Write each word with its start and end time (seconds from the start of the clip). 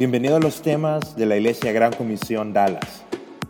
Bienvenido 0.00 0.36
a 0.36 0.40
los 0.40 0.62
temas 0.62 1.14
de 1.14 1.26
la 1.26 1.36
Iglesia 1.36 1.72
Gran 1.72 1.92
Comisión 1.92 2.54
Dallas. 2.54 3.04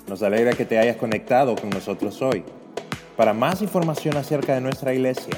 Nos 0.08 0.20
alegra 0.20 0.52
que 0.52 0.64
te 0.64 0.80
hayas 0.80 0.96
conectado 0.96 1.54
con 1.54 1.70
nosotros 1.70 2.20
hoy. 2.22 2.42
Para 3.16 3.32
más 3.32 3.62
información 3.62 4.16
acerca 4.16 4.56
de 4.56 4.60
nuestra 4.60 4.92
iglesia, 4.92 5.34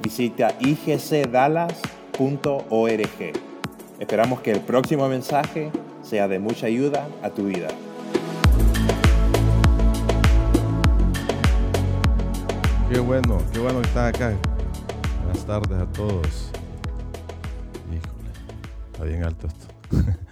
visita 0.00 0.54
igcdallas.org. 0.60 1.72
Esperamos 3.98 4.40
que 4.40 4.52
el 4.52 4.60
próximo 4.60 5.08
mensaje 5.08 5.72
sea 6.00 6.28
de 6.28 6.38
mucha 6.38 6.66
ayuda 6.66 7.08
a 7.24 7.30
tu 7.30 7.46
vida. 7.46 7.66
Qué 12.88 13.00
bueno, 13.00 13.38
qué 13.52 13.58
bueno 13.58 13.82
que 13.82 13.98
acá. 13.98 14.32
Buenas 15.24 15.44
tardes 15.44 15.80
a 15.80 15.86
todos. 15.86 16.52
Híjole, 17.88 18.30
está 18.92 19.02
bien 19.02 19.24
alto 19.24 19.48
esto. 19.48 19.66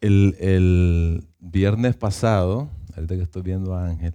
El, 0.00 1.24
viernes 1.40 1.96
pasado, 1.96 2.68
ahorita 2.94 3.16
que 3.16 3.22
estoy 3.22 3.42
viendo 3.42 3.74
a 3.74 3.86
Ángel, 3.86 4.14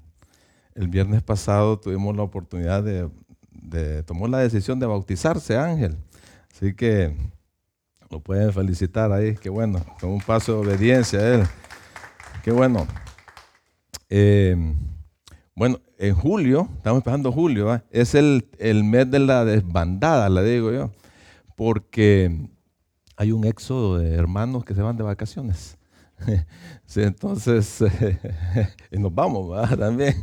el 0.75 0.87
viernes 0.87 1.23
pasado 1.23 1.79
tuvimos 1.79 2.15
la 2.15 2.23
oportunidad 2.23 2.83
de, 2.83 4.03
tomó 4.03 4.27
la 4.27 4.39
decisión 4.39 4.79
de 4.79 4.85
bautizarse 4.85 5.57
Ángel. 5.57 5.97
Así 6.53 6.73
que 6.73 7.15
lo 8.09 8.19
pueden 8.19 8.53
felicitar 8.53 9.11
ahí, 9.11 9.35
qué 9.35 9.49
bueno, 9.49 9.83
con 9.99 10.11
un 10.11 10.21
paso 10.21 10.53
de 10.53 10.67
obediencia 10.67 11.19
a 11.19 11.35
él. 11.35 11.43
Qué 12.43 12.51
bueno. 12.51 12.85
Eh, 14.09 14.55
bueno, 15.55 15.79
en 15.97 16.15
julio, 16.15 16.67
estamos 16.77 16.99
empezando 16.99 17.31
julio, 17.31 17.81
es 17.91 18.15
el, 18.15 18.47
el, 18.59 18.83
mes 18.83 19.09
de 19.09 19.19
la 19.19 19.45
desbandada, 19.45 20.29
le 20.29 20.43
digo 20.43 20.71
yo, 20.71 20.91
porque 21.55 22.49
hay 23.15 23.31
un 23.31 23.45
éxodo 23.45 23.97
de 23.97 24.13
hermanos 24.13 24.65
que 24.65 24.73
se 24.73 24.81
van 24.81 24.97
de 24.97 25.03
vacaciones. 25.03 25.77
entonces, 26.95 27.83
nos 28.91 29.13
vamos 29.13 29.69
también. 29.77 30.15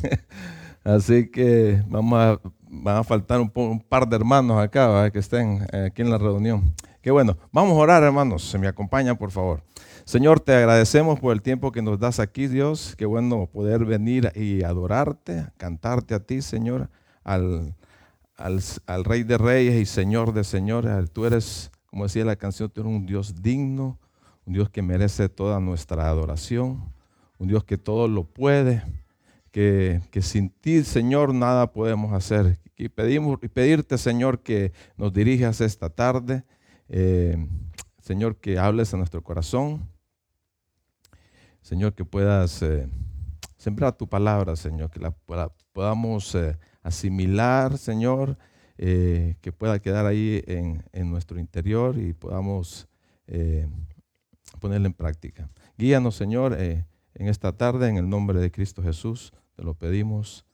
Así 0.82 1.30
que 1.30 1.82
vamos 1.88 2.18
a, 2.18 2.40
van 2.68 2.96
a 2.98 3.04
faltar 3.04 3.40
un, 3.40 3.80
par 3.80 4.08
de 4.08 4.16
hermanos 4.16 4.58
acá 4.58 5.10
que 5.10 5.18
estén 5.18 5.66
eh, 5.72 5.86
aquí 5.90 6.02
en 6.02 6.10
la 6.10 6.18
reunión. 6.18 6.74
Qué 7.02 7.10
bueno. 7.10 7.36
Vamos 7.52 7.72
a 7.72 7.80
orar, 7.80 8.02
hermanos. 8.02 8.48
Se 8.50 8.58
me 8.58 8.68
acompañan, 8.68 9.16
por 9.16 9.30
favor. 9.30 9.62
Señor, 10.04 10.40
te 10.40 10.54
agradecemos 10.54 11.20
por 11.20 11.32
el 11.32 11.42
tiempo 11.42 11.72
que 11.72 11.82
nos 11.82 11.98
das 11.98 12.18
aquí, 12.18 12.46
Dios. 12.46 12.94
Qué 12.96 13.06
bueno 13.06 13.46
poder 13.46 13.84
venir 13.84 14.32
y 14.34 14.64
adorarte, 14.64 15.46
cantarte 15.56 16.14
a 16.14 16.20
ti, 16.20 16.42
Señor, 16.42 16.90
al, 17.22 17.74
al 18.36 19.04
Rey 19.04 19.22
de 19.22 19.38
Reyes 19.38 19.80
y 19.80 19.86
Señor 19.86 20.32
de 20.32 20.44
Señores. 20.44 21.10
Tú 21.10 21.26
eres, 21.26 21.70
como 21.90 22.04
decía 22.04 22.24
la 22.24 22.36
canción, 22.36 22.70
tú 22.70 22.80
eres 22.80 22.92
un 22.92 23.06
Dios 23.06 23.42
digno, 23.42 23.98
un 24.46 24.54
Dios 24.54 24.70
que 24.70 24.82
merece 24.82 25.28
toda 25.28 25.60
nuestra 25.60 26.08
adoración, 26.08 26.92
un 27.38 27.48
Dios 27.48 27.64
que 27.64 27.76
todo 27.76 28.08
lo 28.08 28.24
puede, 28.24 28.82
que, 29.50 30.00
que 30.10 30.22
sin 30.22 30.50
ti, 30.50 30.84
Señor, 30.84 31.34
nada 31.34 31.72
podemos 31.72 32.12
hacer. 32.12 32.58
Y 32.76 32.88
pedimos 32.88 33.38
pedirte, 33.52 33.98
Señor, 33.98 34.40
que 34.42 34.72
nos 34.96 35.12
dirijas 35.12 35.60
esta 35.60 35.90
tarde 35.90 36.44
eh, 36.92 37.36
Señor, 38.02 38.36
que 38.36 38.58
hables 38.58 38.92
a 38.92 38.96
nuestro 38.96 39.22
corazón. 39.22 39.88
Señor, 41.62 41.94
que 41.94 42.04
puedas 42.04 42.60
eh, 42.62 42.88
sembrar 43.56 43.96
tu 43.96 44.08
palabra, 44.08 44.56
Señor, 44.56 44.90
que 44.90 44.98
la 44.98 45.12
podamos 45.72 46.34
eh, 46.34 46.58
asimilar, 46.82 47.78
Señor, 47.78 48.36
que 48.82 49.52
pueda 49.56 49.78
quedar 49.78 50.06
ahí 50.06 50.42
en, 50.46 50.82
nuestro 51.10 51.38
interior 51.38 51.98
y 51.98 52.14
podamos 52.14 52.88
ponerla 54.58 54.86
en 54.86 54.94
práctica. 54.94 55.50
Guíanos, 55.76 56.16
Señor, 56.16 56.54
en 56.58 56.86
esta 57.14 57.52
tarde, 57.52 57.88
en 57.90 57.98
el 57.98 58.08
nombre 58.08 58.40
de 58.40 58.50
Cristo 58.50 58.82
Jesús, 58.82 59.34
te 59.54 59.62
lo 59.62 59.74
pedimos. 59.74 60.46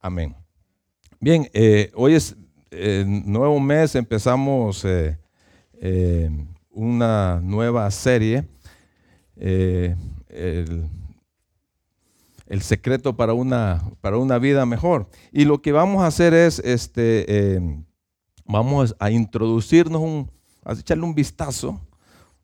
Amén. 0.00 0.34
Bien, 1.20 1.48
hoy 1.94 2.14
es 2.14 2.36
nuevo 3.06 3.60
mes, 3.60 3.94
empezamos 3.94 4.84
eh, 5.82 6.28
una 6.68 7.40
nueva 7.42 7.90
serie, 7.90 8.44
eh, 9.36 9.96
el, 12.50 12.62
secreto 12.62 13.16
para 13.16 13.32
una, 13.32 13.82
para 14.00 14.18
una 14.18 14.38
vida 14.38 14.66
mejor. 14.66 15.08
Y 15.32 15.44
lo 15.44 15.62
que 15.62 15.72
vamos 15.72 16.02
a 16.02 16.08
hacer 16.08 16.34
es, 16.34 16.58
este, 16.58 17.24
eh, 17.28 17.84
vamos 18.44 18.94
a 18.98 19.10
introducirnos, 19.10 20.02
un, 20.02 20.30
a 20.64 20.72
echarle 20.74 21.04
un 21.04 21.14
vistazo, 21.14 21.80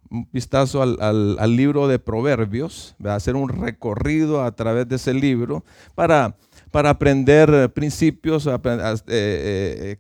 un 0.09 0.29
vistazo 0.33 0.83
al, 0.83 1.57
libro 1.57 1.89
de 1.89 1.99
Proverbios, 1.99 2.95
hacer 3.05 3.37
un 3.37 3.49
recorrido 3.49 4.43
a 4.43 4.53
través 4.53 4.89
de 4.89 4.97
ese 4.97 5.13
libro 5.13 5.65
para, 5.95 6.37
para 6.71 6.91
aprender 6.91 7.73
principios, 7.73 8.49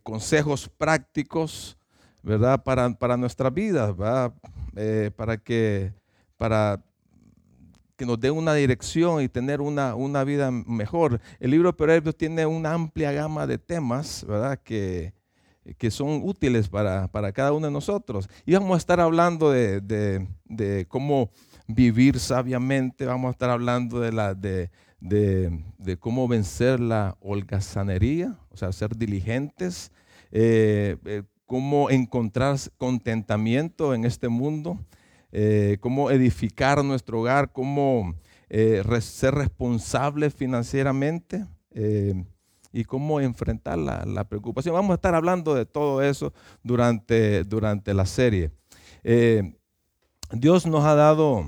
consejos 0.04 0.70
prácticos 0.78 1.76
¿verdad? 2.26 2.64
Para, 2.64 2.90
para 2.90 3.16
nuestras 3.16 3.54
vidas, 3.54 3.94
eh, 4.74 5.12
para, 5.14 5.36
que, 5.36 5.92
para 6.36 6.82
que 7.96 8.06
nos 8.06 8.20
dé 8.20 8.30
una 8.30 8.54
dirección 8.54 9.22
y 9.22 9.28
tener 9.28 9.60
una, 9.60 9.94
una, 9.94 10.22
vida 10.24 10.50
mejor. 10.50 11.20
El 11.40 11.50
libro 11.50 11.70
de 11.70 11.76
Proverbios 11.76 12.16
tiene 12.16 12.46
una 12.46 12.72
amplia 12.74 13.12
gama 13.12 13.46
de 13.46 13.58
temas, 13.58 14.24
¿verdad? 14.28 14.58
Que, 14.62 15.14
que 15.78 15.90
son 15.90 16.20
útiles 16.22 16.68
para, 16.68 17.08
para, 17.08 17.32
cada 17.32 17.52
uno 17.52 17.66
de 17.66 17.72
nosotros. 17.72 18.28
Y 18.44 18.52
vamos 18.52 18.74
a 18.74 18.78
estar 18.78 19.00
hablando 19.00 19.50
de, 19.50 19.80
de, 19.80 20.86
cómo 20.88 21.30
vivir 21.66 22.20
sabiamente, 22.20 23.06
vamos 23.06 23.28
a 23.28 23.32
estar 23.32 23.50
hablando 23.50 24.00
de, 24.00 24.12
la, 24.12 24.34
de, 24.34 24.70
de 25.00 25.96
cómo 25.98 26.28
vencer 26.28 26.78
la 26.80 27.16
holgazanería, 27.20 28.38
o 28.50 28.56
sea, 28.56 28.72
ser 28.72 28.96
diligentes, 28.96 29.90
eh, 30.32 30.96
eh, 31.04 31.22
cómo 31.46 31.90
encontrar 31.90 32.56
contentamiento 32.76 33.94
en 33.94 34.04
este 34.04 34.28
mundo, 34.28 34.78
eh, 35.38 35.76
cómo 35.80 36.10
edificar 36.10 36.82
nuestro 36.82 37.20
hogar, 37.20 37.52
cómo 37.52 38.14
eh, 38.48 38.82
ser 39.02 39.34
responsable 39.34 40.30
financieramente 40.30 41.44
eh, 41.72 42.24
y 42.72 42.84
cómo 42.84 43.20
enfrentar 43.20 43.76
la, 43.76 44.24
preocupación. 44.24 44.74
Vamos 44.74 44.92
a 44.92 44.94
estar 44.94 45.14
hablando 45.14 45.54
de 45.54 45.66
todo 45.66 46.00
eso 46.02 46.32
durante, 46.62 47.44
durante 47.44 47.92
la 47.92 48.06
serie. 48.06 48.50
Dios 50.32 50.64
nos 50.64 50.86
ha 50.86 50.94
dado 50.94 51.44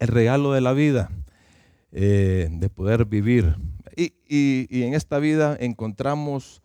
el 0.00 0.08
regalo 0.08 0.52
de 0.54 0.60
la 0.60 0.72
vida, 0.72 1.12
de 1.92 2.70
poder 2.74 3.04
vivir. 3.04 3.54
y 3.96 4.82
en 4.82 4.94
esta 4.94 5.20
vida 5.20 5.56
encontramos 5.60 6.63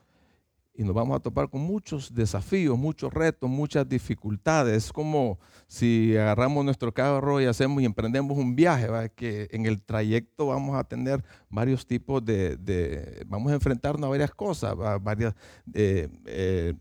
y 0.79 0.83
nos 0.85 0.95
vamos 0.95 1.17
a 1.17 1.19
topar 1.19 1.49
con 1.49 1.59
muchos 1.59 2.15
desafíos, 2.15 2.79
muchos 2.79 3.13
retos, 3.13 3.49
muchas 3.49 3.87
dificultades. 3.89 4.85
Es 4.85 4.93
como 4.93 5.37
si 5.67 6.15
agarramos 6.15 6.63
nuestro 6.63 6.93
carro 6.93 7.41
y 7.41 7.45
hacemos 7.47 7.81
y 7.83 7.85
emprendemos 7.85 8.37
un 8.37 8.55
viaje, 8.55 8.87
que 9.13 9.49
en 9.51 9.65
el 9.65 9.81
trayecto 9.81 10.47
vamos 10.47 10.77
a 10.77 10.85
tener 10.85 11.21
varios 11.49 11.85
tipos 11.85 12.23
de, 12.23 13.25
vamos 13.27 13.51
a 13.51 13.55
enfrentarnos 13.55 14.07
a 14.07 14.09
varias 14.09 14.31
cosas, 14.31 14.73
varias, 15.01 15.35
eh, 15.73 16.07
eh, 16.25 16.73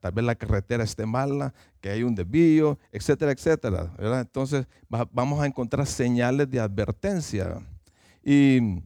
tal 0.00 0.10
vez 0.10 0.24
la 0.24 0.34
carretera 0.34 0.82
esté 0.82 1.06
mala, 1.06 1.54
que 1.80 1.90
hay 1.90 2.02
un 2.02 2.16
desvío, 2.16 2.76
etcétera, 2.90 3.30
etcétera. 3.30 3.94
Entonces 4.20 4.66
vamos 4.88 5.40
a 5.40 5.46
encontrar 5.46 5.86
señales 5.86 6.50
de 6.50 6.58
advertencia. 6.58 7.64
Y, 8.24 8.82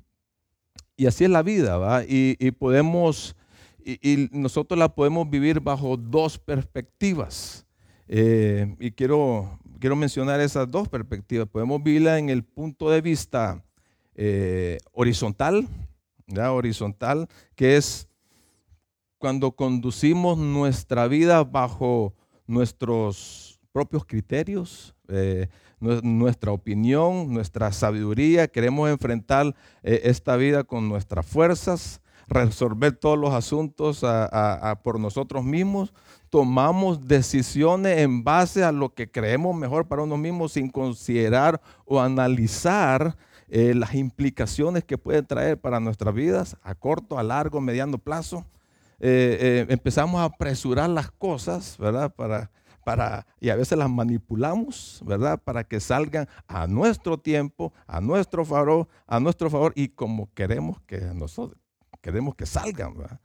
y 0.94 1.06
así 1.06 1.24
es 1.24 1.30
la 1.30 1.42
vida, 1.42 1.78
¿va? 1.78 2.02
Y 2.06 2.50
podemos 2.50 3.34
y, 3.84 4.28
nosotros 4.32 4.78
la 4.78 4.94
podemos 4.94 5.28
vivir 5.28 5.60
bajo 5.60 5.96
dos 5.96 6.38
perspectivas. 6.38 7.66
Eh, 8.08 8.74
y 8.78 8.90
quiero, 8.90 9.58
quiero 9.80 9.96
mencionar 9.96 10.40
esas 10.40 10.70
dos 10.70 10.88
perspectivas. 10.88 11.48
Podemos 11.48 11.82
vivirla 11.82 12.18
en 12.18 12.28
el 12.28 12.44
punto 12.44 12.90
de 12.90 13.00
vista 13.00 13.64
eh, 14.14 14.78
horizontal, 14.92 15.66
¿ya? 16.26 16.52
horizontal, 16.52 17.28
que 17.54 17.76
es 17.76 18.08
cuando 19.18 19.52
conducimos 19.52 20.36
nuestra 20.36 21.06
vida 21.08 21.44
bajo 21.44 22.12
nuestros 22.46 23.60
propios 23.72 24.04
criterios, 24.04 24.94
eh, 25.08 25.48
nuestra 25.80 26.52
opinión, 26.52 27.32
nuestra 27.32 27.72
sabiduría. 27.72 28.48
Queremos 28.48 28.90
enfrentar 28.90 29.54
esta 29.82 30.36
vida 30.36 30.64
con 30.64 30.88
nuestras 30.88 31.24
fuerzas, 31.24 32.01
resolver 32.32 32.92
todos 32.92 33.18
los 33.18 33.32
asuntos 33.32 34.04
por 34.82 34.98
nosotros 35.00 35.44
mismos, 35.44 35.92
tomamos 36.30 37.06
decisiones 37.06 37.98
en 37.98 38.24
base 38.24 38.64
a 38.64 38.72
lo 38.72 38.94
que 38.94 39.10
creemos 39.10 39.54
mejor 39.54 39.86
para 39.86 40.02
uno 40.02 40.16
mismo 40.16 40.48
sin 40.48 40.70
considerar 40.70 41.60
o 41.84 42.00
analizar 42.00 43.16
eh, 43.54 43.74
las 43.74 43.94
implicaciones 43.94 44.82
que 44.82 44.96
pueden 44.96 45.26
traer 45.26 45.60
para 45.60 45.78
nuestras 45.78 46.14
vidas 46.14 46.56
a 46.62 46.74
corto, 46.74 47.18
a 47.18 47.22
largo, 47.22 47.60
mediano 47.60 47.98
plazo. 47.98 48.46
Eh, 48.98 49.36
eh, 49.38 49.66
empezamos 49.68 50.22
a 50.22 50.24
apresurar 50.24 50.88
las 50.88 51.10
cosas, 51.10 51.76
¿verdad? 51.76 52.14
Para, 52.14 52.50
para, 52.82 53.26
y 53.40 53.50
a 53.50 53.56
veces 53.56 53.76
las 53.76 53.90
manipulamos, 53.90 55.02
¿verdad? 55.04 55.38
Para 55.38 55.64
que 55.64 55.80
salgan 55.80 56.30
a 56.48 56.66
nuestro 56.66 57.18
tiempo, 57.18 57.74
a 57.86 58.00
nuestro 58.00 58.46
favor, 58.46 58.88
a 59.06 59.20
nuestro 59.20 59.50
favor 59.50 59.74
y 59.76 59.88
como 59.88 60.32
queremos 60.32 60.80
que 60.86 61.00
nosotros, 61.14 61.60
queremos 62.02 62.34
que 62.34 62.44
salgan, 62.44 62.98
¿verdad? 62.98 63.20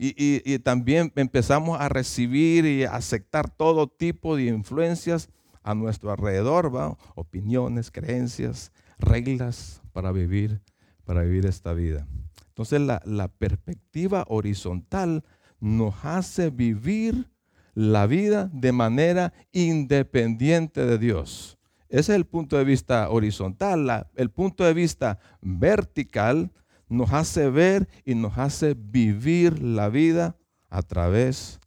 Y, 0.00 0.60
también 0.60 1.12
empezamos 1.16 1.80
a 1.80 1.88
recibir 1.88 2.64
y 2.64 2.84
aceptar 2.84 3.50
todo 3.50 3.88
tipo 3.88 4.36
de 4.36 4.44
influencias 4.44 5.28
a 5.64 5.74
nuestro 5.74 6.12
alrededor, 6.12 6.74
¿va? 6.74 6.96
opiniones, 7.16 7.90
creencias, 7.90 8.70
reglas 9.00 9.82
para 9.92 10.12
vivir, 10.12 10.60
para 11.04 11.22
vivir 11.22 11.46
esta 11.46 11.72
vida. 11.72 12.06
Entonces 12.46 12.80
la, 12.80 13.02
la 13.04 13.26
perspectiva 13.26 14.24
horizontal 14.28 15.24
nos 15.58 15.96
hace 16.04 16.50
vivir 16.50 17.28
la 17.74 18.06
vida 18.06 18.48
de 18.52 18.70
manera 18.70 19.32
independiente 19.50 20.86
de 20.86 20.98
Dios. 20.98 21.58
Ese 21.88 22.12
es 22.12 22.16
el 22.16 22.26
punto 22.26 22.56
de 22.56 22.64
vista 22.64 23.08
horizontal. 23.08 24.06
el 24.14 24.30
punto 24.30 24.64
de 24.64 24.74
vista 24.74 25.18
vertical 25.40 26.52
nos 26.88 27.12
hace 27.12 27.50
ver 27.50 27.88
y 28.04 28.14
nos 28.14 28.38
hace 28.38 28.74
vivir 28.74 29.62
la 29.62 29.88
vida 29.88 30.36
a 30.68 30.82
través 30.82 31.60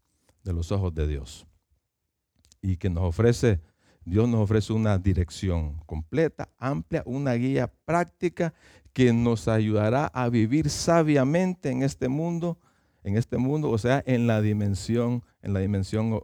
de 0.43 0.53
los 0.53 0.71
ojos 0.71 0.93
de 0.93 1.07
Dios. 1.07 1.47
Y 2.61 2.77
que 2.77 2.89
nos 2.89 3.03
ofrece, 3.03 3.61
Dios 4.05 4.27
nos 4.27 4.41
ofrece 4.41 4.73
una 4.73 4.97
dirección 4.97 5.79
completa, 5.85 6.49
amplia, 6.57 7.03
una 7.05 7.33
guía 7.33 7.71
práctica 7.85 8.53
que 8.93 9.13
nos 9.13 9.47
ayudará 9.47 10.07
a 10.07 10.29
vivir 10.29 10.69
sabiamente 10.69 11.69
en 11.69 11.83
este 11.83 12.07
mundo, 12.07 12.59
en 13.03 13.17
este 13.17 13.37
mundo, 13.37 13.69
o 13.69 13.77
sea, 13.77 14.03
en 14.05 14.27
la 14.27 14.41
dimensión, 14.41 15.23
en 15.41 15.53
la 15.53 15.59
dimensión 15.59 16.21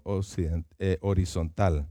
eh, 0.79 0.97
horizontal. 1.01 1.89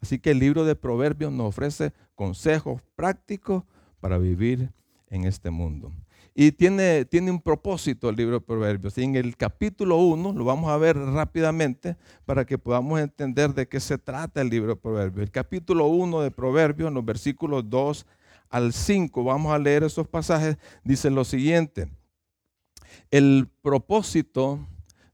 Así 0.00 0.18
que 0.18 0.30
el 0.30 0.38
libro 0.38 0.64
de 0.64 0.76
Proverbios 0.76 1.32
nos 1.32 1.48
ofrece 1.48 1.92
consejos 2.14 2.82
prácticos 2.96 3.64
para 4.00 4.18
vivir 4.18 4.72
en 5.08 5.24
este 5.24 5.50
mundo. 5.50 5.92
Y 6.36 6.50
tiene, 6.50 7.04
tiene 7.04 7.30
un 7.30 7.40
propósito 7.40 8.08
el 8.08 8.16
libro 8.16 8.40
de 8.40 8.40
Proverbios. 8.40 8.98
Y 8.98 9.04
en 9.04 9.14
el 9.14 9.36
capítulo 9.36 9.98
1, 9.98 10.32
lo 10.32 10.44
vamos 10.44 10.68
a 10.68 10.76
ver 10.76 10.96
rápidamente 10.96 11.96
para 12.24 12.44
que 12.44 12.58
podamos 12.58 12.98
entender 13.00 13.54
de 13.54 13.68
qué 13.68 13.78
se 13.78 13.98
trata 13.98 14.40
el 14.40 14.50
libro 14.50 14.74
de 14.74 14.80
Proverbios. 14.80 15.22
El 15.22 15.30
capítulo 15.30 15.86
1 15.86 16.22
de 16.22 16.32
Proverbios, 16.32 16.88
en 16.88 16.94
los 16.94 17.04
versículos 17.04 17.70
2 17.70 18.04
al 18.50 18.72
5, 18.72 19.22
vamos 19.22 19.54
a 19.54 19.58
leer 19.58 19.84
esos 19.84 20.08
pasajes, 20.08 20.56
dice 20.82 21.08
lo 21.08 21.24
siguiente. 21.24 21.88
El 23.12 23.48
propósito 23.62 24.66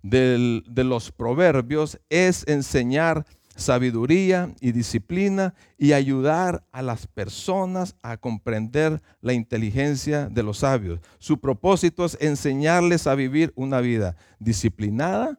de 0.02 0.62
los 0.84 1.12
proverbios 1.12 2.00
es 2.08 2.48
enseñar 2.48 3.26
sabiduría 3.60 4.52
y 4.60 4.72
disciplina 4.72 5.54
y 5.78 5.92
ayudar 5.92 6.64
a 6.72 6.82
las 6.82 7.06
personas 7.06 7.94
a 8.02 8.16
comprender 8.16 9.00
la 9.20 9.32
inteligencia 9.32 10.28
de 10.28 10.42
los 10.42 10.58
sabios. 10.58 11.00
Su 11.18 11.38
propósito 11.38 12.04
es 12.04 12.16
enseñarles 12.20 13.06
a 13.06 13.14
vivir 13.14 13.52
una 13.54 13.80
vida 13.80 14.16
disciplinada 14.38 15.38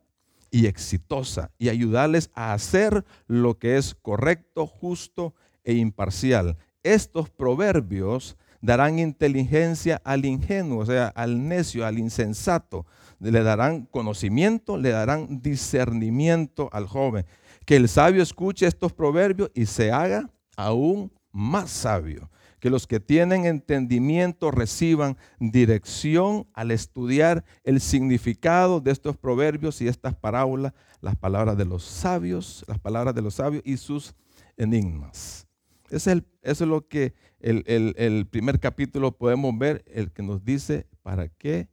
y 0.51 0.68
exitosa 0.68 1.51
y 1.57 1.69
ayudarles 1.69 2.29
a 2.33 2.53
hacer 2.53 3.06
lo 3.27 3.57
que 3.57 3.77
es 3.77 3.95
correcto, 3.95 4.68
justo 4.68 5.33
e 5.63 5.73
imparcial. 5.73 6.57
Estos 6.83 7.29
proverbios 7.29 8.38
darán 8.62 9.00
inteligencia 9.00 10.01
al 10.03 10.25
ingenuo, 10.25 10.79
o 10.79 10.85
sea, 10.85 11.07
al 11.07 11.47
necio, 11.47 11.85
al 11.85 11.97
insensato. 11.97 12.85
Le 13.19 13.44
darán 13.44 13.85
conocimiento, 13.85 14.77
le 14.77 14.89
darán 14.89 15.41
discernimiento 15.41 16.69
al 16.71 16.88
joven 16.88 17.25
que 17.65 17.75
el 17.75 17.87
sabio 17.87 18.23
escuche 18.23 18.65
estos 18.65 18.93
proverbios 18.93 19.51
y 19.53 19.65
se 19.65 19.91
haga 19.91 20.29
aún 20.57 21.11
más 21.31 21.69
sabio. 21.69 22.29
Que 22.59 22.69
los 22.69 22.85
que 22.85 22.99
tienen 22.99 23.45
entendimiento 23.45 24.51
reciban 24.51 25.17
dirección 25.39 26.47
al 26.53 26.69
estudiar 26.69 27.43
el 27.63 27.81
significado 27.81 28.79
de 28.79 28.91
estos 28.91 29.17
proverbios 29.17 29.81
y 29.81 29.87
estas 29.87 30.15
parábolas, 30.15 30.73
las 31.01 31.15
palabras 31.15 31.57
de 31.57 31.65
los 31.65 31.83
sabios, 31.83 32.63
las 32.67 32.77
palabras 32.77 33.15
de 33.15 33.23
los 33.23 33.35
sabios 33.35 33.63
y 33.65 33.77
sus 33.77 34.13
enigmas. 34.57 35.47
es 35.89 36.05
eso 36.07 36.23
es 36.43 36.61
lo 36.61 36.87
que 36.87 37.15
el, 37.39 37.63
el 37.65 38.27
primer 38.27 38.59
capítulo 38.59 39.17
podemos 39.17 39.57
ver, 39.57 39.83
el 39.87 40.11
que 40.11 40.21
nos 40.21 40.45
dice 40.45 40.85
para 41.01 41.29
qué 41.29 41.67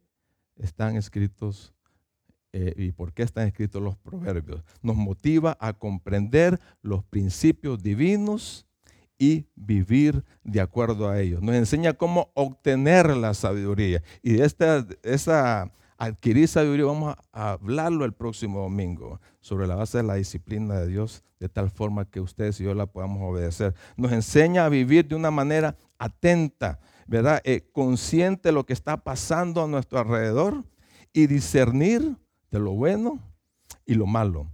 están 0.55 0.95
escritos 0.95 1.73
eh, 2.51 2.73
y 2.77 2.91
por 2.91 3.13
qué 3.13 3.23
están 3.23 3.47
escritos 3.47 3.81
los 3.81 3.95
proverbios. 3.97 4.63
Nos 4.81 4.95
motiva 4.95 5.57
a 5.59 5.73
comprender 5.73 6.59
los 6.81 7.03
principios 7.03 7.81
divinos 7.83 8.65
y 9.19 9.45
vivir 9.55 10.23
de 10.43 10.61
acuerdo 10.61 11.09
a 11.09 11.19
ellos. 11.19 11.41
Nos 11.41 11.55
enseña 11.55 11.93
cómo 11.93 12.31
obtener 12.33 13.15
la 13.15 13.33
sabiduría. 13.33 14.01
Y 14.23 14.33
de 14.33 14.45
esta, 14.45 14.87
esa 15.03 15.71
adquirir 15.97 16.47
sabiduría 16.47 16.85
vamos 16.85 17.15
a 17.33 17.51
hablarlo 17.51 18.05
el 18.05 18.13
próximo 18.13 18.61
domingo 18.61 19.19
sobre 19.41 19.67
la 19.67 19.75
base 19.75 19.97
de 19.97 20.05
la 20.05 20.15
disciplina 20.15 20.79
de 20.79 20.87
Dios, 20.87 21.23
de 21.39 21.49
tal 21.49 21.69
forma 21.69 22.05
que 22.05 22.21
ustedes 22.21 22.59
y 22.61 22.63
yo 22.63 22.73
la 22.73 22.85
podamos 22.87 23.21
obedecer. 23.21 23.75
Nos 23.97 24.11
enseña 24.13 24.65
a 24.65 24.69
vivir 24.69 25.07
de 25.07 25.15
una 25.15 25.29
manera 25.29 25.77
atenta, 25.99 26.79
¿verdad? 27.05 27.41
Eh, 27.43 27.69
consciente 27.73 28.49
de 28.49 28.53
lo 28.53 28.65
que 28.65 28.73
está 28.73 29.03
pasando 29.03 29.63
a 29.63 29.67
nuestro 29.67 29.99
alrededor 29.99 30.63
y 31.11 31.27
discernir 31.27 32.15
de 32.51 32.59
lo 32.59 32.71
bueno 32.71 33.19
y 33.85 33.95
lo 33.95 34.05
malo. 34.05 34.51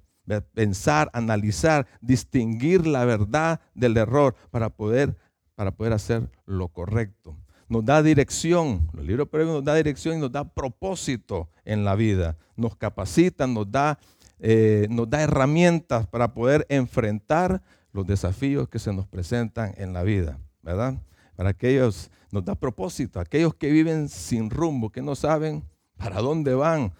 Pensar, 0.54 1.10
analizar, 1.14 1.88
distinguir 2.02 2.88
la 2.88 3.06
verdad 3.06 3.62
del 3.76 3.96
error 3.98 4.36
para 4.50 4.70
poder, 4.70 5.16
para 5.56 5.72
poder 5.72 5.94
hacer 5.94 6.32
lo 6.46 6.70
correcto. 6.70 7.38
Nos 7.68 7.86
da 7.86 8.02
dirección, 8.04 8.90
el 8.98 9.08
libro 9.08 9.26
de 9.32 9.46
nos 9.46 9.64
da 9.64 9.76
dirección 9.76 10.18
y 10.18 10.22
nos 10.22 10.32
da 10.32 10.44
propósito 10.44 11.50
en 11.64 11.84
la 11.84 11.96
vida. 11.96 12.38
Nos 12.56 12.76
capacita, 12.76 13.48
nos 13.48 13.72
da, 13.72 14.00
eh, 14.40 14.88
nos 14.90 15.10
da 15.10 15.22
herramientas 15.22 16.08
para 16.08 16.34
poder 16.34 16.66
enfrentar 16.70 17.62
los 17.92 18.06
desafíos 18.06 18.68
que 18.68 18.78
se 18.78 18.94
nos 18.94 19.08
presentan 19.08 19.74
en 19.78 19.94
la 19.94 20.04
vida, 20.04 20.38
¿verdad? 20.62 21.02
Para 21.36 21.52
aquellos, 21.52 22.12
nos 22.32 22.46
da 22.46 22.56
propósito, 22.56 23.20
aquellos 23.20 23.56
que 23.56 23.72
viven 23.72 24.10
sin 24.10 24.50
rumbo, 24.50 24.92
que 24.92 25.02
no 25.02 25.16
saben 25.16 25.64
para 25.98 26.22
dónde 26.22 26.54
van, 26.54 26.94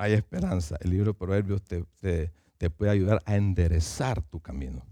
hay 0.00 0.14
esperanza. 0.14 0.76
El 0.80 0.90
libro 0.90 1.12
de 1.12 1.18
Proverbios 1.18 1.62
te, 1.62 2.70
puede 2.70 2.90
ayudar 2.90 3.22
a 3.26 3.36
enderezar 3.36 4.22
tu 4.22 4.40
camino. 4.40 4.82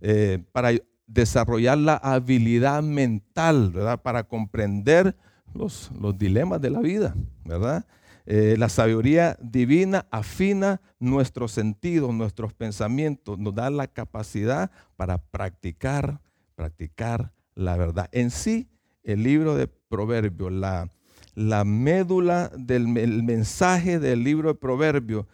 Eh, 0.00 0.42
para 0.50 0.70
desarrollar 1.06 1.78
la 1.78 1.96
habilidad 1.96 2.82
mental, 2.82 3.70
¿verdad? 3.70 4.02
Para 4.02 4.24
comprender 4.24 5.16
los, 5.54 5.92
los 5.92 6.18
dilemas 6.18 6.60
de 6.60 6.70
la 6.70 6.80
vida, 6.80 7.14
¿verdad? 7.44 7.86
Eh, 8.26 8.56
la 8.58 8.68
sabiduría 8.68 9.36
divina 9.40 10.06
afina 10.10 10.80
nuestros 10.98 11.52
sentidos, 11.52 12.12
nuestros 12.12 12.52
pensamientos, 12.52 13.38
nos 13.38 13.54
da 13.54 13.70
la 13.70 13.86
capacidad 13.86 14.72
para 14.96 15.18
practicar, 15.18 16.20
practicar 16.56 17.32
la 17.54 17.76
verdad. 17.76 18.08
En 18.10 18.30
sí, 18.30 18.68
el 19.04 19.22
libro 19.22 19.54
de 19.54 19.68
Proverbios, 19.68 20.50
la, 20.50 20.90
la 21.34 21.64
médula 21.64 22.50
del 22.56 22.86
mensaje 22.88 23.98
del 23.98 24.22
libro 24.22 24.48
de 24.48 24.54
Proverbios, 24.58 25.26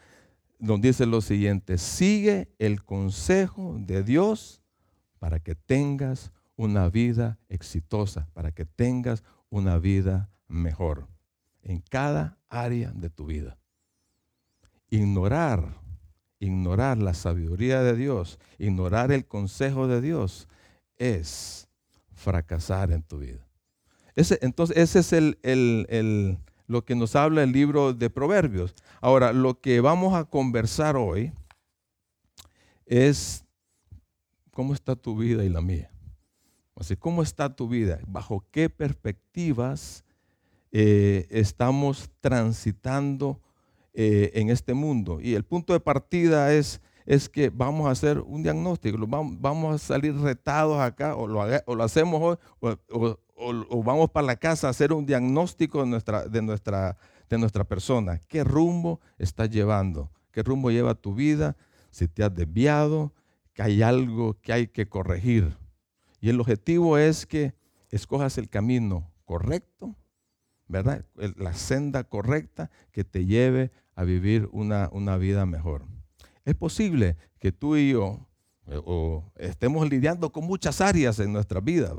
donde 0.59 0.89
dice 0.89 1.07
lo 1.07 1.21
siguiente, 1.21 1.79
sigue 1.79 2.49
el 2.59 2.85
consejo 2.85 3.77
de 3.79 4.03
Dios 4.03 4.61
para 5.19 5.41
que 5.41 5.55
tengas 5.55 6.33
una 6.57 6.89
vida 6.89 7.39
exitosa, 7.49 8.29
para 8.33 8.53
que 8.53 8.65
tengas 8.65 9.23
una 9.51 9.79
vida 9.79 10.31
mejor 10.49 11.09
en 11.63 11.81
cada 11.81 12.39
área 12.49 12.93
de 12.93 13.11
tu 13.11 13.27
vida. 13.27 13.59
Ignorar, 14.91 15.81
ignorar 16.41 16.99
la 16.99 17.15
sabiduría 17.15 17.83
de 17.83 17.95
Dios, 17.95 18.39
ignorar 18.59 19.13
el 19.13 19.27
consejo 19.27 19.87
de 19.87 20.01
Dios 20.01 20.49
es 20.97 21.69
fracasar 22.15 22.91
en 22.91 23.03
tu 23.03 23.19
vida 23.19 23.48
entonces, 24.41 24.77
ese 24.77 24.99
es 25.43 26.37
lo 26.67 26.85
que 26.85 26.95
nos 26.97 27.15
habla 27.15 27.45
el 27.45 27.53
libro 27.53 27.93
de 27.93 28.11
Proverbios. 28.11 28.75
Ahora, 29.01 29.33
lo 29.33 29.61
que 29.61 29.81
vamos 29.81 30.15
a 30.15 30.25
conversar 30.25 30.97
hoy 30.97 31.33
es 32.87 33.45
cómo 34.51 34.75
está 34.75 34.97
tu 34.97 35.17
vida 35.17 35.45
y 35.45 35.49
la 35.49 35.61
mía. 35.61 35.91
O 36.75 36.83
sea, 36.83 36.97
¿cómo 36.97 37.23
está 37.23 37.55
tu 37.55 37.69
vida? 37.69 38.01
¿Bajo 38.09 38.45
qué 38.51 38.69
perspectivas 38.69 40.05
eh, 40.73 41.27
estamos 41.31 42.11
transitando 42.21 43.41
eh, 43.95 44.33
en 44.35 44.51
este 44.51 44.75
mundo? 44.75 45.21
Y 45.21 45.35
el 45.35 45.45
punto 45.45 45.73
de 45.73 45.81
partida 45.81 46.53
es, 46.53 46.81
que 47.33 47.51
vamos 47.51 47.87
a 47.87 47.93
hacer 47.93 48.19
un 48.19 48.43
diagnóstico, 48.43 48.99
vamos, 49.07 49.75
a 49.75 49.79
salir 49.79 50.15
retados 50.17 50.81
acá, 50.81 51.15
o 51.15 51.27
lo, 51.27 51.41
o 51.67 51.75
lo 51.75 51.85
hacemos 51.85 52.39
hoy, 52.61 53.17
vamos 53.85 54.11
para 54.11 54.27
la 54.27 54.37
casa 54.37 54.67
a 54.67 54.71
hacer 54.71 54.93
un 54.93 55.07
diagnóstico 55.07 55.81
de 55.81 55.87
nuestra, 55.87 56.27
de, 56.27 56.43
nuestra, 56.43 56.97
de 57.29 57.39
nuestra 57.39 57.65
persona. 57.65 58.19
¿Qué 58.29 58.45
rumbo 58.45 59.01
estás 59.19 59.51
llevando? 59.51 60.11
¿Qué 60.33 60.43
rumbo 60.43 60.71
lleva 60.71 60.95
tu 60.95 61.15
vida? 61.15 61.57
si 61.91 62.09
te 62.09 62.23
has 62.23 62.35
desviado, 62.35 63.13
que 63.55 63.63
hay 63.63 63.83
algo 63.83 64.41
que 64.41 64.53
hay 64.53 64.67
que 64.69 64.89
corregir. 64.89 65.57
Y 66.21 66.29
el 66.29 66.41
objetivo 66.41 66.99
es 66.99 67.27
que 67.27 67.55
escojas 67.91 68.39
el 68.39 68.49
camino 68.49 69.11
correcto, 69.25 69.97
¿verdad? 70.67 71.05
La 71.37 71.55
senda 71.55 72.05
correcta 72.05 72.71
que 72.93 73.05
te 73.05 73.25
lleve 73.25 73.73
a 73.95 74.05
vivir 74.05 74.49
una, 74.53 74.89
una 74.93 75.17
vida 75.17 75.47
mejor. 75.47 75.87
Es 76.45 76.55
posible 76.55 77.17
que 77.39 77.53
tú 77.53 77.77
y 77.77 77.93
yo 77.93 78.27
o 78.85 79.25
estemos 79.37 79.89
lidiando 79.89 80.31
con 80.31 80.45
muchas 80.45 80.81
áreas 80.81 81.19
en 81.21 81.33
nuestra 81.33 81.61
vida. 81.61 81.95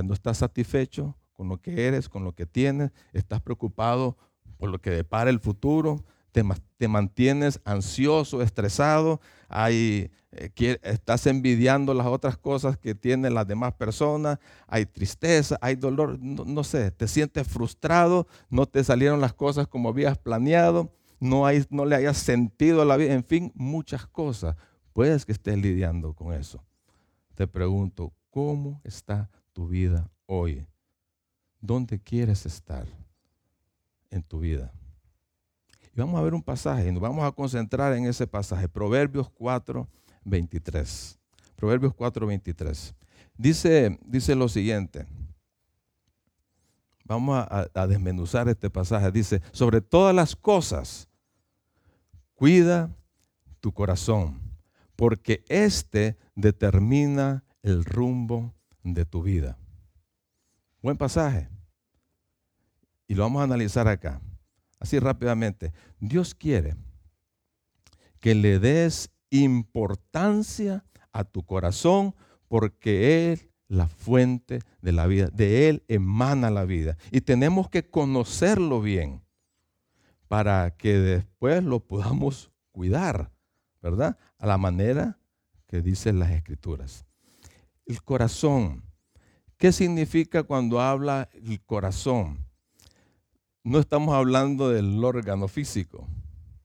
No 0.00 0.14
estás 0.14 0.38
satisfecho 0.38 1.16
con 1.34 1.48
lo 1.48 1.58
que 1.60 1.86
eres, 1.86 2.08
con 2.08 2.24
lo 2.24 2.34
que 2.34 2.46
tienes, 2.46 2.92
estás 3.12 3.42
preocupado 3.42 4.16
por 4.56 4.70
lo 4.70 4.80
que 4.80 4.90
depara 4.90 5.28
el 5.28 5.40
futuro, 5.40 6.04
te, 6.30 6.88
mantienes 6.88 7.60
ansioso, 7.64 8.40
estresado, 8.40 9.20
hay, 9.48 10.10
eh, 10.30 10.78
estás 10.82 11.26
envidiando 11.26 11.92
las 11.92 12.06
otras 12.06 12.38
cosas 12.38 12.78
que 12.78 12.94
tienen 12.94 13.34
las 13.34 13.46
demás 13.46 13.74
personas, 13.74 14.38
hay 14.66 14.86
tristeza, 14.86 15.58
hay 15.60 15.76
dolor, 15.76 16.18
no, 16.20 16.64
sé, 16.64 16.90
te 16.90 17.06
sientes 17.06 17.46
frustrado, 17.46 18.26
no 18.48 18.66
te 18.66 18.82
salieron 18.82 19.20
las 19.20 19.34
cosas 19.34 19.66
como 19.66 19.90
habías 19.90 20.16
planeado, 20.16 20.90
no, 21.20 21.44
no 21.70 21.84
le 21.84 21.96
hayas 21.96 22.16
sentido 22.16 22.80
a 22.80 22.84
la 22.86 22.96
vida, 22.96 23.12
en 23.12 23.24
fin, 23.24 23.52
muchas 23.54 24.06
cosas. 24.06 24.56
Puedes 24.92 25.24
que 25.26 25.32
estés 25.32 25.58
lidiando 25.58 26.14
con 26.14 26.32
eso. 26.32 26.64
Te 27.34 27.46
pregunto, 27.46 28.12
¿cómo 28.30 28.80
está 28.84 29.30
tu 29.52 29.68
vida 29.68 30.10
hoy? 30.26 30.66
¿Dónde 31.60 32.00
quieres 32.00 32.46
estar 32.46 32.86
en 34.10 34.22
tu 34.22 34.40
vida? 34.40 34.72
Y 35.94 36.00
vamos 36.00 36.18
a 36.18 36.22
ver 36.22 36.34
un 36.34 36.42
pasaje 36.42 36.88
y 36.88 36.92
nos 36.92 37.02
vamos 37.02 37.24
a 37.24 37.32
concentrar 37.32 37.92
en 37.94 38.06
ese 38.06 38.26
pasaje, 38.26 38.68
Proverbios 38.68 39.30
4, 39.30 39.88
23. 40.24 41.18
Proverbios 41.56 41.94
4, 41.94 42.26
23. 42.26 42.94
Dice, 43.36 43.98
dice 44.04 44.34
lo 44.34 44.48
siguiente. 44.48 45.06
Vamos 47.04 47.36
a, 47.36 47.68
a 47.74 47.86
desmenuzar 47.86 48.48
este 48.48 48.70
pasaje. 48.70 49.10
Dice, 49.10 49.42
sobre 49.52 49.80
todas 49.80 50.14
las 50.14 50.34
cosas, 50.34 51.08
cuida 52.34 52.90
tu 53.60 53.72
corazón 53.72 54.42
porque 55.02 55.44
este 55.48 56.16
determina 56.36 57.44
el 57.62 57.84
rumbo 57.84 58.54
de 58.82 59.04
tu 59.04 59.22
vida. 59.22 59.58
Buen 60.82 60.96
pasaje. 60.96 61.48
Y 63.06 63.14
lo 63.14 63.22
vamos 63.22 63.40
a 63.40 63.44
analizar 63.44 63.88
acá, 63.88 64.20
así 64.80 64.98
rápidamente. 64.98 65.72
Dios 66.00 66.34
quiere 66.34 66.76
que 68.20 68.34
le 68.34 68.58
des 68.58 69.10
importancia 69.30 70.84
a 71.12 71.24
tu 71.24 71.44
corazón 71.44 72.14
porque 72.48 73.32
Él 73.32 73.32
es 73.32 73.48
la 73.68 73.88
fuente 73.88 74.60
de 74.80 74.92
la 74.92 75.06
vida, 75.06 75.28
de 75.28 75.68
Él 75.68 75.84
emana 75.88 76.50
la 76.50 76.64
vida. 76.64 76.96
Y 77.10 77.22
tenemos 77.22 77.68
que 77.68 77.88
conocerlo 77.88 78.80
bien 78.80 79.22
para 80.28 80.76
que 80.76 80.98
después 80.98 81.62
lo 81.62 81.80
podamos 81.80 82.50
cuidar. 82.70 83.32
¿verdad? 83.82 84.16
A 84.38 84.46
la 84.46 84.56
manera 84.56 85.18
que 85.66 85.82
dicen 85.82 86.18
las 86.18 86.30
escrituras. 86.30 87.04
El 87.86 88.02
corazón. 88.02 88.82
¿Qué 89.56 89.72
significa 89.72 90.42
cuando 90.42 90.80
habla 90.80 91.28
el 91.32 91.60
corazón? 91.62 92.46
No 93.64 93.78
estamos 93.78 94.14
hablando 94.14 94.70
del 94.70 95.02
órgano 95.04 95.46
físico, 95.46 96.08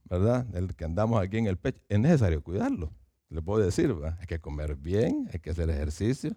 ¿verdad? 0.06 0.46
Del 0.46 0.76
que 0.76 0.86
andamos 0.86 1.22
aquí 1.22 1.38
en 1.38 1.48
el 1.48 1.58
pecho. 1.58 1.80
Es 1.90 2.00
necesario 2.00 2.42
cuidarlo. 2.44 2.92
Le 3.30 3.42
puedo 3.42 3.64
decir, 3.64 3.94
¿verdad? 3.94 4.18
hay 4.20 4.26
que 4.26 4.40
comer 4.40 4.76
bien, 4.76 5.30
hay 5.32 5.40
que 5.40 5.52
hacer 5.52 5.70
ejercicio. 5.70 6.36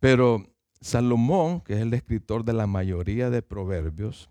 Pero 0.00 0.44
Salomón, 0.80 1.60
que 1.60 1.74
es 1.74 1.80
el 1.80 1.92
escritor 1.94 2.44
de 2.44 2.52
la 2.52 2.66
mayoría 2.66 3.30
de 3.30 3.42
proverbios, 3.42 4.30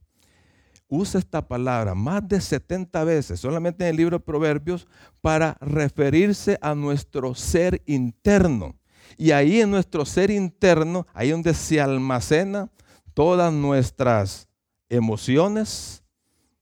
usa 0.88 1.20
esta 1.20 1.48
palabra 1.48 1.94
más 1.96 2.28
de 2.28 2.40
70 2.40 3.04
veces, 3.04 3.40
solamente 3.40 3.84
en 3.84 3.92
el 3.92 3.98
libro 3.98 4.18
de 4.18 4.24
Proverbios, 4.24 4.88
para 5.22 5.58
referirse 5.60 6.58
a 6.62 6.74
nuestro 6.76 7.36
ser 7.36 7.82
interno. 7.86 8.76
Y 9.18 9.32
ahí 9.32 9.62
en 9.62 9.72
nuestro 9.72 10.06
ser 10.06 10.32
interno, 10.32 11.08
ahí 11.14 11.32
donde 11.32 11.54
se 11.54 11.80
almacena 11.80 12.70
todas 13.14 13.54
nuestras 13.54 14.48
emociones, 14.90 16.04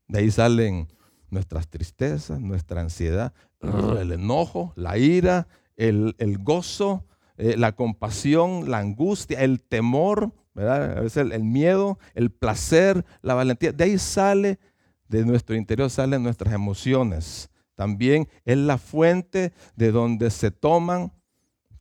de 0.08 0.20
ahí 0.20 0.32
salen 0.32 0.88
nuestras 1.30 1.68
tristezas, 1.68 2.40
nuestra 2.40 2.82
ansiedad, 2.82 3.34
el 3.62 4.12
enojo, 4.12 4.74
la 4.76 4.98
ira, 4.98 5.48
el, 5.76 6.38
gozo, 6.40 7.06
eh, 7.38 7.56
la 7.58 7.74
compasión, 7.74 8.70
la 8.70 8.80
angustia, 8.80 9.42
el 9.42 9.62
temor, 9.62 10.32
a 10.56 11.02
veces 11.02 11.30
el, 11.30 11.44
miedo, 11.44 12.00
el 12.14 12.32
placer, 12.32 13.06
la 13.22 13.34
valentía, 13.34 13.72
de 13.72 13.84
ahí 13.84 13.98
sale, 13.98 14.60
de 15.08 15.26
nuestro 15.26 15.56
interior 15.56 15.90
salen 15.90 16.24
nuestras 16.24 16.54
emociones. 16.54 17.50
También 17.76 18.30
es 18.46 18.58
la 18.58 18.78
fuente 18.78 19.52
de 19.76 19.92
donde 19.92 20.32
se 20.32 20.52
toman 20.52 21.12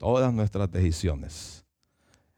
todas 0.05 0.35
nuestras 0.35 0.71
decisiones. 0.71 1.65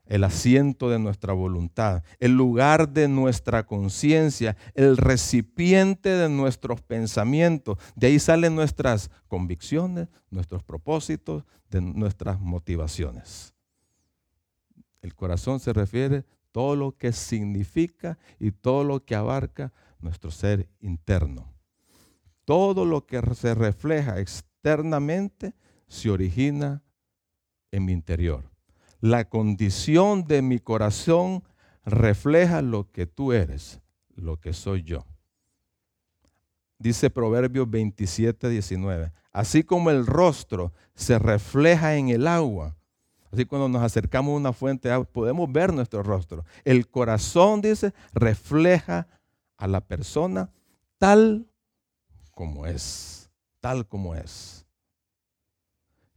El 0.05 0.23
asiento 0.23 0.89
de 0.89 1.01
nuestra 1.01 1.33
voluntad, 1.33 2.05
el 2.21 2.31
lugar 2.37 2.89
de 2.89 3.09
nuestra 3.09 3.67
conciencia, 3.67 4.57
el 4.75 4.97
recipiente 4.97 6.11
de 6.11 6.29
nuestros 6.29 6.81
pensamientos. 6.81 7.77
De 7.97 8.07
ahí 8.07 8.21
salen 8.21 8.55
nuestras 8.55 9.11
convicciones, 9.27 10.07
nuestros 10.31 10.63
propósitos, 10.63 11.43
de 11.69 11.81
nuestras 11.81 12.39
motivaciones. 12.39 13.53
El 15.03 15.17
corazón 15.17 15.59
se 15.59 15.73
refiere 15.73 16.25
todo 16.53 16.77
lo 16.77 16.97
que 16.97 17.11
significa 17.11 18.17
y 18.39 18.53
todo 18.53 18.85
lo 18.85 19.05
que 19.05 19.17
abarca 19.17 19.73
nuestro 19.99 20.31
ser 20.31 20.69
interno. 20.79 21.53
Todo 22.45 22.85
lo 22.85 23.07
que 23.07 23.21
se 23.35 23.57
refleja 23.57 24.21
externamente 24.21 25.53
se 25.89 26.11
origina 26.11 26.81
en 27.77 27.85
mi 27.85 27.93
interior. 27.93 28.51
La 29.01 29.29
condición 29.29 30.25
de 30.27 30.43
mi 30.43 30.59
corazón 30.59 31.45
refleja 31.85 32.63
lo 32.63 32.91
que 32.91 33.07
tú 33.07 33.33
eres, 33.33 33.81
lo 34.15 34.41
que 34.41 34.53
soy 34.53 34.83
yo. 34.83 35.05
Dice 36.79 37.11
Proverbios 37.11 37.71
27, 37.71 38.49
19. 38.49 39.13
Así 39.33 39.63
como 39.63 39.91
el 39.91 40.07
rostro 40.07 40.73
se 40.95 41.19
refleja 41.19 41.97
en 41.97 42.09
el 42.09 42.27
agua, 42.27 42.77
Así 43.33 43.45
cuando 43.45 43.69
nos 43.69 43.83
acercamos 43.83 44.33
a 44.33 44.37
una 44.37 44.53
fuente 44.53 44.89
podemos 45.13 45.51
ver 45.53 45.73
nuestro 45.73 46.03
rostro. 46.03 46.45
El 46.65 46.89
corazón, 46.89 47.61
dice, 47.61 47.93
refleja 48.15 49.09
a 49.59 49.67
la 49.67 49.83
persona 49.83 50.51
tal 50.97 51.47
como 52.31 52.67
es, 52.67 53.31
tal 53.61 53.87
como 53.87 54.15
es. 54.15 54.65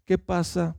¿Qué 0.05 0.17
pasa 0.17 0.77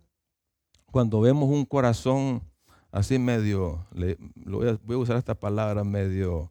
cuando 0.90 1.20
vemos 1.20 1.48
un 1.48 1.64
corazón 1.64 2.42
así 2.90 3.18
medio, 3.18 3.86
voy, 4.34 4.68
a, 4.68 4.96
usar 4.96 5.16
esta 5.16 5.34
palabra 5.34 5.84
medio, 5.84 6.50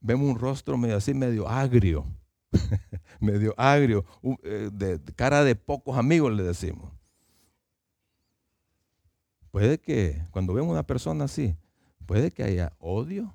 vemos 0.00 0.28
un 0.28 0.38
rostro 0.38 0.76
medio 0.76 0.96
así 0.96 1.14
medio 1.14 1.48
agrio, 1.48 2.04
medio 3.20 3.54
agrio, 3.56 4.04
eh, 4.42 4.70
de 4.72 5.00
cara 5.14 5.44
de 5.44 5.54
pocos 5.54 5.96
amigos 5.96 6.32
le 6.32 6.42
decimos. 6.42 6.92
Puede 9.50 9.78
que 9.78 10.24
cuando 10.30 10.54
vemos 10.54 10.72
una 10.72 10.86
persona 10.86 11.24
así, 11.24 11.56
puede 12.06 12.30
que 12.30 12.42
haya 12.42 12.72
odio 12.78 13.34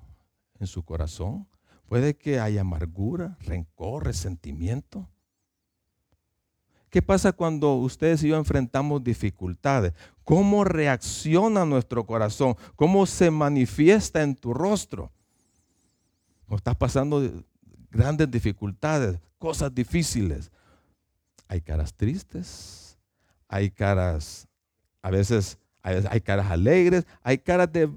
en 0.58 0.66
su 0.66 0.84
corazón, 0.84 1.48
puede 1.86 2.16
que 2.16 2.40
haya 2.40 2.62
amargura, 2.62 3.38
rencor, 3.40 4.04
resentimiento. 4.04 5.08
¿Qué 6.90 7.02
pasa 7.02 7.32
cuando 7.32 7.74
ustedes 7.74 8.22
y 8.22 8.28
yo 8.28 8.36
enfrentamos 8.36 9.02
dificultades? 9.04 9.92
¿Cómo 10.24 10.64
reacciona 10.64 11.64
nuestro 11.64 12.06
corazón? 12.06 12.56
¿Cómo 12.76 13.06
se 13.06 13.30
manifiesta 13.30 14.22
en 14.22 14.34
tu 14.34 14.54
rostro? 14.54 15.10
¿No 16.46 16.56
estás 16.56 16.76
pasando 16.76 17.44
grandes 17.90 18.30
dificultades, 18.30 19.18
cosas 19.38 19.74
difíciles? 19.74 20.50
Hay 21.46 21.60
caras 21.60 21.94
tristes, 21.94 22.98
hay 23.48 23.70
caras 23.70 24.48
a 25.02 25.10
veces 25.10 25.58
hay, 25.82 26.20
caras 26.20 26.50
alegres, 26.50 27.06
hay 27.22 27.38
caras 27.38 27.72
de, 27.72 27.88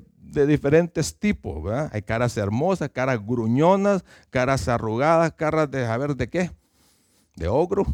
diferentes 0.47 1.17
tipos, 1.17 1.69
Hay 1.91 2.01
caras 2.03 2.37
hermosas, 2.37 2.89
caras 2.89 3.19
gruñonas, 3.25 4.05
caras 4.29 4.69
arrugadas, 4.69 5.33
caras 5.33 5.69
de, 5.69 5.85
a 5.85 5.97
ver, 5.97 6.15
¿de 6.15 6.29
qué? 6.29 6.51
De 7.35 7.49
ogro. 7.49 7.85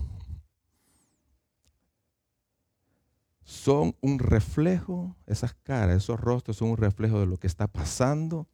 Son 3.48 3.96
un 4.02 4.20
reflejo, 4.20 5.16
esas 5.26 5.54
caras, 5.54 6.04
esos 6.04 6.20
rostros 6.20 6.58
son 6.58 6.72
un 6.72 6.76
reflejo 6.76 7.18
de 7.22 7.28
lo 7.28 7.38
que 7.38 7.48
está 7.48 7.66
pasando 7.66 8.46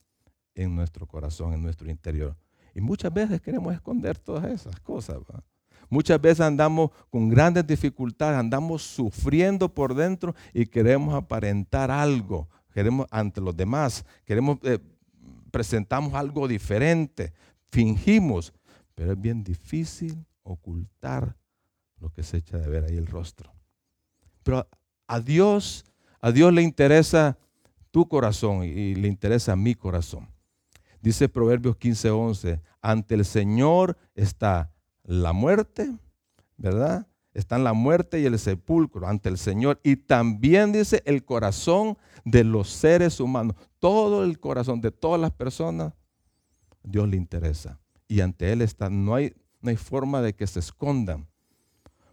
en 0.53 0.75
nuestro 0.75 1.07
corazón, 1.07 1.51
en 1.51 1.63
nuestro 1.63 1.89
interior. 1.89 2.37
Y 2.75 2.81
muchas 2.81 3.11
veces 3.11 3.41
queremos 3.41 3.73
esconder 3.73 4.19
todas 4.19 4.45
esas 4.45 4.79
cosas. 4.81 5.17
Muchas 5.89 6.21
veces 6.21 6.41
andamos 6.41 6.91
con 7.09 7.27
grandes 7.27 7.65
dificultades, 7.65 8.37
andamos 8.37 8.83
sufriendo 8.83 9.67
por 9.67 9.95
dentro 9.95 10.35
y 10.53 10.67
queremos 10.67 11.15
aparentar 11.15 11.89
algo, 11.89 12.47
queremos 12.71 13.07
ante 13.09 13.41
los 13.41 13.57
demás, 13.57 14.05
queremos 14.25 14.59
eh, 14.61 14.77
presentamos 15.49 16.13
algo 16.13 16.47
diferente, 16.47 17.33
fingimos, 17.71 18.53
pero 18.93 19.13
es 19.13 19.19
bien 19.19 19.43
difícil 19.43 20.23
ocultar 20.43 21.35
lo 21.99 22.11
que 22.11 22.21
se 22.21 22.37
echa 22.37 22.59
de 22.59 22.69
ver 22.69 22.83
ahí 22.83 22.95
el 22.95 23.07
rostro. 23.07 23.51
Pero 24.43 24.67
a 25.13 25.19
Dios, 25.19 25.85
a 26.21 26.31
Dios 26.31 26.51
le 26.51 26.63
interesa 26.63 27.37
tu 27.91 28.07
corazón 28.07 28.63
y 28.63 28.95
le 28.95 29.07
interesa 29.07 29.55
mi 29.55 29.75
corazón. 29.75 30.27
Dice 31.03 31.29
Proverbios 31.29 31.77
15:11, 31.77 32.59
ante 32.81 33.13
el 33.13 33.23
Señor 33.23 33.95
está 34.15 34.73
la 35.03 35.31
muerte, 35.31 35.93
¿verdad? 36.57 37.05
Están 37.35 37.63
la 37.63 37.73
muerte 37.73 38.21
y 38.21 38.25
el 38.25 38.39
sepulcro 38.39 39.07
ante 39.07 39.29
el 39.29 39.37
Señor. 39.37 39.79
Y 39.83 39.97
también 39.97 40.71
dice 40.71 41.03
el 41.05 41.23
corazón 41.23 41.95
de 42.25 42.43
los 42.43 42.69
seres 42.69 43.19
humanos. 43.19 43.55
Todo 43.77 44.23
el 44.23 44.39
corazón 44.39 44.81
de 44.81 44.89
todas 44.89 45.21
las 45.21 45.31
personas, 45.31 45.93
Dios 46.81 47.07
le 47.07 47.17
interesa. 47.17 47.79
Y 48.07 48.21
ante 48.21 48.51
Él 48.51 48.63
está, 48.63 48.89
no 48.89 49.13
hay, 49.13 49.35
no 49.61 49.69
hay 49.69 49.77
forma 49.77 50.23
de 50.23 50.33
que 50.33 50.47
se 50.47 50.59
escondan. 50.59 51.27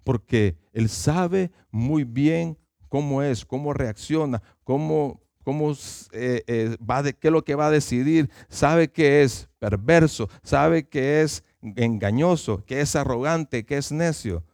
Porque 0.04 0.59
Él 0.75 0.90
sabe 0.90 1.50
muy 1.71 2.04
bien 2.04 2.59
cómo 2.91 3.23
es, 3.23 3.47
cómo 3.47 3.73
reacciona, 3.73 4.43
cómo, 4.65 5.23
cómo 5.43 5.73
eh, 6.13 6.43
eh, 6.47 6.77
va 6.79 7.03
qué 7.03 7.29
es 7.29 7.33
lo 7.33 7.43
que 7.43 7.55
va 7.55 7.69
a 7.69 7.71
decidir. 7.71 8.29
Sabe 8.51 8.89
que 8.89 9.23
es 9.23 9.49
perverso, 9.59 10.29
sabe 10.43 10.87
que 10.87 11.23
es 11.23 11.43
engañoso, 11.63 12.63
que 12.67 12.83
es 12.83 12.95
arrogante, 12.95 13.65
que 13.65 13.79
es 13.79 13.91
necio. 13.91 14.45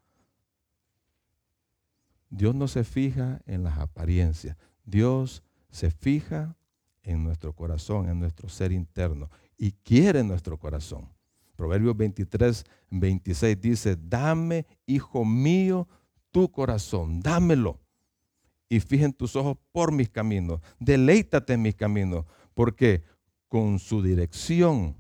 Dios 2.30 2.54
no 2.54 2.68
se 2.68 2.84
fija 2.84 3.40
en 3.46 3.64
las 3.64 3.78
apariencias. 3.78 4.56
Dios 4.84 5.42
se 5.70 5.90
fija 5.90 6.56
en 7.02 7.24
nuestro 7.24 7.54
corazón, 7.54 8.08
en 8.08 8.20
nuestro 8.20 8.48
ser 8.48 8.70
interno 8.70 9.30
y 9.56 9.72
quiere 9.72 10.22
nuestro 10.22 10.58
corazón. 10.58 11.08
Proverbios 11.56 11.96
23, 11.96 12.64
26 12.90 13.60
dice, 13.60 13.96
dame, 13.96 14.66
hijo 14.84 15.24
mío, 15.24 15.88
tu 16.30 16.50
corazón, 16.50 17.20
dámelo. 17.20 17.80
Y 18.68 18.80
fijen 18.80 19.12
tus 19.12 19.36
ojos 19.36 19.56
por 19.72 19.92
mis 19.92 20.08
caminos, 20.08 20.60
deleítate 20.80 21.52
en 21.52 21.62
mis 21.62 21.74
caminos, 21.74 22.24
porque 22.54 23.04
con 23.48 23.78
su 23.78 24.02
dirección, 24.02 24.96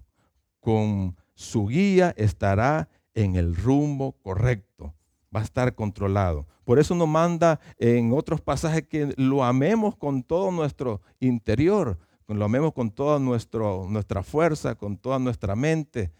con 0.60 1.16
su 1.34 1.66
guía 1.66 2.14
estará 2.16 2.88
en 3.14 3.34
el 3.34 3.56
rumbo 3.56 4.12
correcto, 4.22 4.94
va 5.34 5.40
a 5.40 5.44
estar 5.44 5.74
controlado. 5.74 6.46
Por 6.64 6.78
eso 6.78 6.94
nos 6.94 7.08
manda 7.08 7.60
en 7.78 8.12
otros 8.12 8.40
pasajes 8.40 8.86
que 8.86 9.14
lo 9.16 9.44
amemos 9.44 9.96
con 9.96 10.22
todo 10.22 10.50
nuestro 10.50 11.00
interior, 11.18 11.98
lo 12.28 12.44
amemos 12.44 12.72
con 12.72 12.90
toda 12.90 13.18
nuestra 13.18 14.22
fuerza, 14.22 14.74
con 14.74 14.96
toda 14.96 15.18
nuestra 15.18 15.54
mente. 15.56 16.12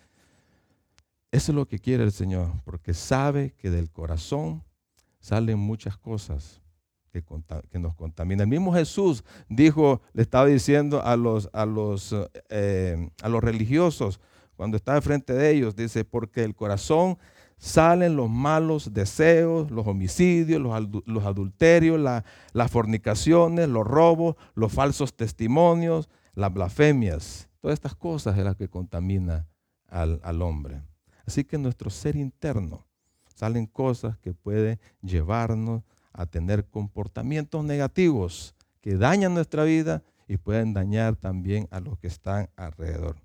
Eso 1.32 1.52
es 1.52 1.56
lo 1.56 1.66
que 1.66 1.78
quiere 1.78 2.04
el 2.04 2.12
Señor, 2.12 2.52
porque 2.64 2.94
sabe 2.94 3.54
que 3.58 3.70
del 3.70 3.90
corazón 3.90 4.62
salen 5.18 5.58
muchas 5.58 5.96
cosas 5.96 6.62
que, 7.22 7.78
nos 7.78 7.94
contaminan. 7.94 8.44
El 8.44 8.58
mismo 8.58 8.72
Jesús 8.72 9.24
dijo, 9.48 10.02
le 10.12 10.22
estaba 10.22 10.46
diciendo 10.46 11.02
a 11.02 11.16
los, 11.16 11.48
a 11.52 11.66
los, 11.66 12.14
eh, 12.48 13.10
a 13.22 13.28
los 13.28 13.42
religiosos, 13.42 14.20
cuando 14.56 14.76
estaba 14.76 15.00
frente 15.00 15.32
de 15.34 15.50
ellos, 15.50 15.76
dice, 15.76 16.04
porque 16.04 16.42
el 16.42 16.54
corazón 16.54 17.18
salen 17.58 18.16
los 18.16 18.30
malos 18.30 18.92
deseos, 18.92 19.70
los 19.70 19.86
homicidios, 19.86 20.60
los, 20.60 21.24
adulterios, 21.24 22.00
las 22.00 22.70
fornicaciones, 22.70 23.68
los 23.68 23.86
robos, 23.86 24.36
los 24.54 24.72
falsos 24.72 25.14
testimonios, 25.14 26.08
las 26.34 26.52
blasfemias. 26.52 27.48
Todas 27.60 27.74
estas 27.74 27.94
cosas 27.94 28.36
es 28.38 28.44
las 28.44 28.56
que 28.56 28.68
contamina 28.68 29.46
al, 29.88 30.20
al 30.22 30.42
hombre. 30.42 30.82
Así 31.26 31.44
que 31.44 31.56
en 31.56 31.62
nuestro 31.62 31.90
ser 31.90 32.16
interno 32.16 32.86
salen 33.34 33.66
cosas 33.66 34.16
que 34.18 34.32
pueden 34.32 34.78
llevarnos 35.02 35.82
a 36.16 36.26
tener 36.26 36.66
comportamientos 36.66 37.64
negativos 37.64 38.54
que 38.80 38.96
dañan 38.96 39.34
nuestra 39.34 39.64
vida 39.64 40.02
y 40.28 40.36
pueden 40.36 40.72
dañar 40.72 41.16
también 41.16 41.68
a 41.70 41.80
los 41.80 41.98
que 41.98 42.08
están 42.08 42.48
alrededor. 42.56 43.16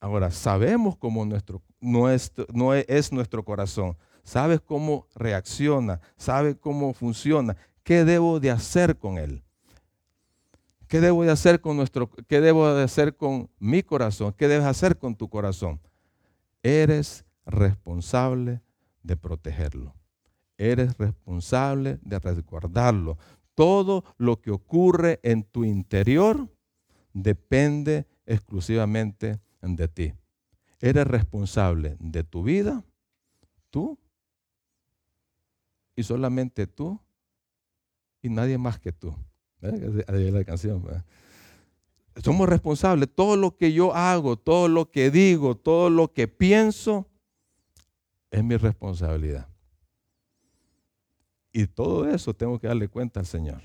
Ahora, 0.00 0.30
sabemos 0.30 0.96
cómo 0.96 1.24
nuestro, 1.24 1.62
nuestro, 1.80 2.46
no 2.52 2.74
es 2.74 3.12
nuestro 3.12 3.44
corazón. 3.44 3.96
Sabes 4.22 4.60
cómo 4.60 5.06
reacciona, 5.14 6.00
sabes 6.16 6.56
cómo 6.60 6.92
funciona. 6.92 7.56
¿Qué 7.82 8.04
debo 8.04 8.40
de 8.40 8.50
hacer 8.50 8.98
con 8.98 9.18
él? 9.18 9.42
¿Qué 10.86 11.00
debo 11.00 11.24
de 11.24 11.30
hacer 11.30 11.60
con 11.60 11.76
nuestro, 11.76 12.10
qué 12.28 12.40
debo 12.40 12.74
de 12.74 12.82
hacer 12.82 13.16
con 13.16 13.50
mi 13.58 13.82
corazón? 13.82 14.34
¿Qué 14.36 14.48
debes 14.48 14.66
hacer 14.66 14.98
con 14.98 15.14
tu 15.14 15.28
corazón? 15.28 15.80
Eres 16.62 17.24
responsable 17.44 18.62
de 19.02 19.16
protegerlo. 19.16 19.94
Eres 20.58 20.98
responsable 20.98 21.98
de 22.02 22.18
resguardarlo. 22.18 23.16
Todo 23.54 24.04
lo 24.18 24.40
que 24.40 24.50
ocurre 24.50 25.20
en 25.22 25.44
tu 25.44 25.64
interior 25.64 26.48
depende 27.12 28.06
exclusivamente 28.26 29.40
de 29.62 29.88
ti. 29.88 30.12
Eres 30.80 31.06
responsable 31.06 31.96
de 31.98 32.22
tu 32.24 32.42
vida, 32.42 32.84
tú, 33.70 33.98
y 35.96 36.02
solamente 36.02 36.66
tú, 36.66 37.00
y 38.22 38.28
nadie 38.28 38.58
más 38.58 38.78
que 38.78 38.92
tú. 38.92 39.14
canción. 40.46 40.84
Somos 42.22 42.48
responsables. 42.48 43.08
Todo 43.12 43.36
lo 43.36 43.56
que 43.56 43.72
yo 43.72 43.94
hago, 43.94 44.36
todo 44.36 44.68
lo 44.68 44.90
que 44.90 45.10
digo, 45.10 45.56
todo 45.56 45.90
lo 45.90 46.12
que 46.12 46.28
pienso, 46.28 47.06
es 48.30 48.44
mi 48.44 48.56
responsabilidad. 48.56 49.48
Y 51.52 51.66
todo 51.66 52.08
eso 52.08 52.34
tengo 52.34 52.58
que 52.58 52.68
darle 52.68 52.88
cuenta 52.88 53.20
al 53.20 53.26
Señor. 53.26 53.62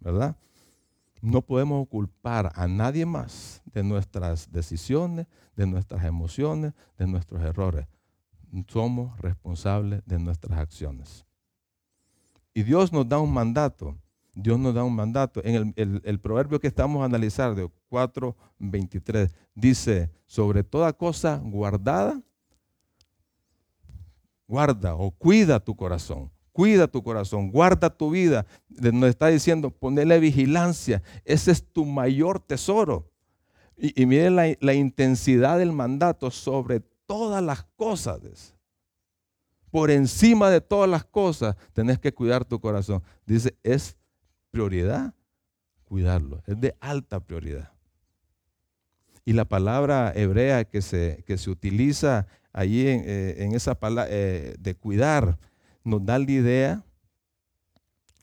¿Verdad? 0.00 0.36
No 1.20 1.42
podemos 1.42 1.86
culpar 1.88 2.52
a 2.54 2.66
nadie 2.66 3.06
más 3.06 3.62
de 3.66 3.84
nuestras 3.84 4.50
decisiones, 4.50 5.26
de 5.54 5.66
nuestras 5.66 6.04
emociones, 6.04 6.72
de 6.98 7.06
nuestros 7.06 7.40
errores. 7.42 7.86
Somos 8.66 9.18
responsables 9.20 10.02
de 10.04 10.18
nuestras 10.18 10.58
acciones. 10.58 11.24
Y 12.54 12.64
Dios 12.64 12.92
nos 12.92 13.08
da 13.08 13.18
un 13.18 13.32
mandato. 13.32 13.96
Dios 14.34 14.58
nos 14.58 14.74
da 14.74 14.82
un 14.82 14.94
mandato. 14.94 15.40
En 15.44 15.74
el, 15.76 16.20
proverbio 16.20 16.58
que 16.58 16.66
estamos 16.66 17.02
a 17.02 17.04
analizar 17.04 17.54
de 17.54 17.68
4.23 17.90 19.30
dice, 19.54 20.10
sobre 20.26 20.64
toda 20.64 20.92
cosa 20.92 21.36
guardada, 21.36 22.20
guarda 24.48 24.94
o 24.94 25.10
cuida 25.10 25.60
tu 25.60 25.76
corazón, 25.76 26.30
Cuida 26.52 26.86
tu 26.86 27.02
corazón, 27.02 27.50
guarda 27.50 27.90
tu 27.90 28.10
vida. 28.10 28.46
Nos 28.68 29.08
está 29.08 29.28
diciendo, 29.28 29.70
ponele 29.70 30.20
vigilancia. 30.20 31.02
Ese 31.24 31.50
es 31.50 31.64
tu 31.64 31.84
mayor 31.84 32.40
tesoro. 32.40 33.10
Y, 33.76 34.06
miren 34.06 34.36
la, 34.36 34.74
intensidad 34.74 35.58
del 35.58 35.72
mandato 35.72 36.30
sobre 36.30 36.80
todas 37.06 37.42
las 37.42 37.64
cosas. 37.76 38.54
Por 39.70 39.90
encima 39.90 40.50
de 40.50 40.60
todas 40.60 40.88
las 40.88 41.04
cosas, 41.04 41.56
tenés 41.72 41.98
que 41.98 42.12
cuidar 42.12 42.44
tu 42.44 42.60
corazón. 42.60 43.02
Dice, 43.26 43.56
es 43.62 43.96
prioridad 44.50 45.14
cuidarlo. 45.92 46.42
Es 46.46 46.58
de 46.58 46.74
alta 46.80 47.20
prioridad. 47.20 47.70
Y 49.26 49.34
la 49.34 49.44
palabra 49.44 50.10
hebrea 50.16 50.64
que 50.64 50.80
se, 50.80 51.22
que 51.26 51.36
se 51.36 51.50
utiliza 51.50 52.26
allí 52.50 52.88
en, 52.88 53.02
eh, 53.04 53.50
esa 53.52 53.74
palabra 53.74 54.10
eh, 54.10 54.54
de 54.58 54.74
cuidar, 54.74 55.38
nos 55.84 56.04
da 56.04 56.18
la 56.18 56.30
idea 56.30 56.84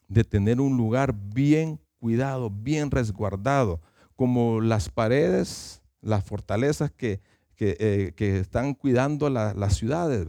de 0.07 0.23
tener 0.23 0.59
un 0.59 0.75
lugar 0.75 1.13
bien 1.13 1.79
cuidado, 1.99 2.49
bien 2.49 2.91
resguardado, 2.91 3.81
como 4.15 4.61
las 4.61 4.89
paredes, 4.89 5.81
las 6.01 6.23
fortalezas 6.23 6.91
que, 6.91 7.21
eh, 7.59 8.13
están 8.17 8.73
cuidando 8.73 9.29
las 9.29 9.75
ciudades. 9.75 10.27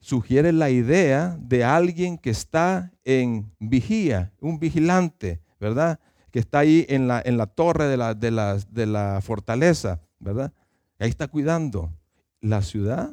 Sugiere 0.00 0.52
la 0.52 0.70
idea 0.70 1.36
de 1.40 1.64
alguien 1.64 2.16
que 2.16 2.30
está 2.30 2.92
en 3.04 3.52
vigía, 3.58 4.32
un 4.40 4.58
vigilante, 4.58 5.40
¿verdad? 5.58 6.00
Que 6.30 6.38
está 6.38 6.60
ahí 6.60 6.86
en 6.88 7.08
la, 7.08 7.20
en 7.24 7.36
la 7.36 7.46
torre 7.46 7.86
de 7.86 7.96
la, 7.96 8.14
de, 8.14 8.30
de 8.70 8.86
la 8.86 9.20
fortaleza, 9.20 10.00
¿verdad? 10.18 10.52
Ahí 10.98 11.10
está 11.10 11.28
cuidando. 11.28 11.92
La 12.40 12.62
ciudad 12.62 13.12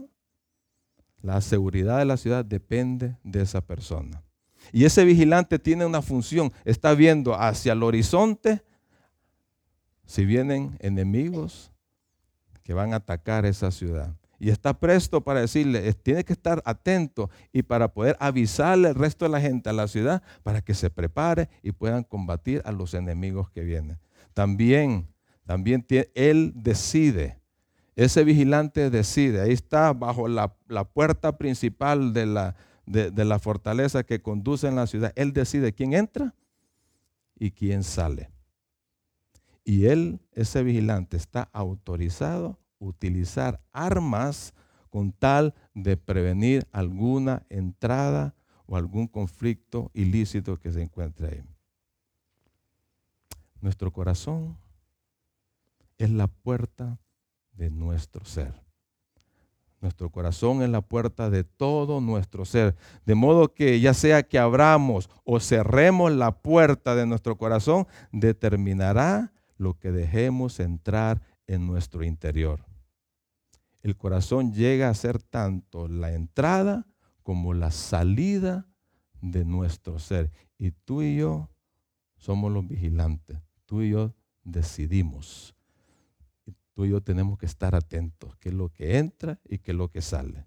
la 1.22 1.42
seguridad 1.42 2.00
de 2.00 2.06
la 2.06 2.18
ciudad 2.18 2.46
depende 2.46 3.18
de 3.24 3.42
esa 3.42 3.62
persona. 3.62 4.24
Y 4.72 4.86
ese 4.86 5.06
vigilante 5.06 5.60
tiene 5.60 5.86
una 5.86 6.02
función, 6.02 6.52
está 6.66 6.94
viendo 6.94 7.34
hacia 7.40 7.74
el 7.74 7.84
horizonte 7.84 8.64
si 10.06 10.26
vienen 10.26 10.78
enemigos 10.80 11.72
que 12.64 12.74
van 12.74 12.94
a 12.94 12.98
atacar 12.98 13.46
esa 13.46 13.72
ciudad. 13.72 14.16
y 14.40 14.52
está 14.52 14.80
presto 14.80 15.22
para 15.22 15.42
decirle, 15.42 15.92
tiene 15.96 16.24
que 16.24 16.34
estar 16.34 16.62
atento 16.64 17.32
y 17.52 17.64
para 17.64 17.92
poder 17.92 18.16
avisarle 18.20 18.90
al 18.90 18.96
resto 18.96 19.26
de 19.26 19.32
la 19.32 19.42
gente 19.42 19.68
a 19.70 19.74
la 19.74 19.88
ciudad 19.88 20.22
para 20.44 20.62
que 20.62 20.76
se 20.76 20.92
prepare 20.92 21.50
y 21.64 21.72
puedan 21.72 22.04
combatir 22.04 22.62
a 22.64 22.72
los 22.72 22.94
enemigos 22.94 23.50
que 23.50 23.62
vienen. 23.62 23.98
También, 24.36 25.08
también 25.46 25.88
él 26.14 26.54
decide, 26.56 27.40
ese 27.98 28.24
vigilante 28.24 28.90
decide, 28.90 29.42
ahí 29.42 29.52
está 29.52 29.92
bajo 29.92 30.30
la, 30.30 30.56
puerta 30.94 31.38
principal 31.38 32.14
de 32.14 32.28
la, 32.28 32.56
de 32.86 33.26
la 33.26 33.40
fortaleza 33.40 34.04
que 34.04 34.22
conduce 34.22 34.68
en 34.68 34.76
la 34.76 34.88
ciudad, 34.88 35.12
él 35.16 35.34
decide 35.34 35.74
quién 35.74 35.94
entra 35.94 36.34
y 37.36 37.52
quién 37.52 37.84
sale. 37.84 38.30
Y 39.66 39.88
él, 39.88 40.22
ese 40.32 40.64
vigilante, 40.64 41.18
está 41.18 41.50
autorizado 41.52 42.58
utilizar 42.80 43.60
armas 43.74 44.54
con 44.90 45.12
tal 45.12 45.54
de 45.74 45.98
prevenir 45.98 46.68
alguna 46.72 47.46
entrada 47.50 48.36
o 48.66 48.78
algún 48.78 49.08
conflicto 49.08 49.92
ilícito 49.94 50.58
que 50.60 50.72
se 50.72 50.82
encuentre 50.82 51.28
ahí. 51.28 51.44
Nuestro 53.60 53.92
corazón 53.92 54.58
es 55.98 56.12
la 56.12 56.28
puerta 56.28 57.00
de 57.58 57.70
nuestro 57.70 58.24
ser. 58.24 58.54
Nuestro 59.82 60.10
corazón 60.10 60.64
es 60.64 60.70
la 60.70 60.82
puerta 60.82 61.30
de 61.30 61.44
todo 61.44 62.02
nuestro 62.02 62.46
ser. 62.46 62.76
De 63.06 63.14
modo 63.14 63.54
que 63.54 63.80
ya 63.80 63.94
sea 63.94 64.24
que 64.24 64.40
abramos 64.40 65.10
o 65.24 65.40
cerremos 65.40 66.12
la 66.12 66.32
puerta 66.40 66.96
de 66.96 67.06
nuestro 67.06 67.38
corazón, 67.38 67.86
determinará 68.12 69.34
lo 69.58 69.78
que 69.78 69.92
dejemos 69.92 70.60
entrar 70.60 71.22
en 71.46 71.68
nuestro 71.68 72.04
interior. 72.04 72.66
El 73.84 73.96
corazón 73.96 74.52
llega 74.54 74.90
a 74.90 74.94
ser 74.96 75.22
tanto 75.22 75.88
la 75.88 76.14
entrada 76.14 76.88
como 77.22 77.54
la 77.54 77.72
salida 77.72 78.68
de 79.22 79.46
nuestro 79.46 80.00
ser. 80.00 80.32
Y 80.58 80.72
tú 80.72 81.04
y 81.04 81.18
yo 81.18 81.50
somos 82.18 82.52
los 82.52 82.68
vigilantes. 82.68 83.38
Tú 83.66 83.84
y 83.84 83.92
yo 83.92 84.16
decidimos. 84.44 85.57
Tú 86.78 86.86
y 86.86 86.90
yo 86.90 87.02
tenemos 87.02 87.40
que 87.40 87.48
estar 87.48 87.74
atentos, 87.74 88.36
qué 88.38 88.50
es 88.50 88.56
lo 88.56 88.70
que 88.70 89.00
entra 89.00 89.40
y 89.50 89.58
qué 89.58 89.72
es 89.72 89.78
lo 89.78 89.90
que 89.90 90.00
sale. 90.00 90.46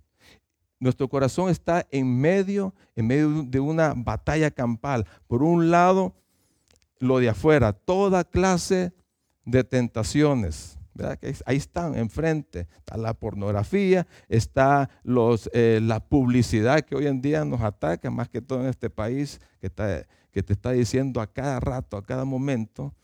Nuestro 0.78 1.08
corazón 1.08 1.50
está 1.50 1.84
en 1.90 2.20
medio, 2.20 2.72
en 2.94 3.08
medio 3.08 3.42
de 3.42 3.58
una 3.58 3.94
batalla 3.96 4.52
campal. 4.52 5.08
Por 5.26 5.42
un 5.42 5.72
lado, 5.72 6.14
lo 7.00 7.18
de 7.18 7.30
afuera, 7.30 7.72
toda 7.72 8.22
clase 8.22 8.92
de 9.44 9.64
tentaciones. 9.64 10.78
Que 11.20 11.34
ahí 11.46 11.56
están 11.56 11.98
enfrente. 11.98 12.68
Está 12.78 12.96
la 12.96 13.12
pornografía, 13.12 14.06
está 14.28 14.88
eh, 15.52 15.80
la 15.82 15.98
publicidad 15.98 16.82
que 16.82 16.94
hoy 16.94 17.08
en 17.08 17.20
día 17.20 17.44
nos 17.44 17.60
ataca, 17.60 18.08
más 18.08 18.28
que 18.28 18.40
todo 18.40 18.60
en 18.60 18.68
este 18.68 18.88
país, 18.88 19.40
que, 19.60 19.68
que 20.30 20.42
te 20.44 20.52
está 20.52 20.70
diciendo 20.70 21.20
a 21.20 21.26
cada 21.26 21.58
rato, 21.58 21.96
a 21.96 22.04
cada 22.04 22.24
momento, 22.24 22.94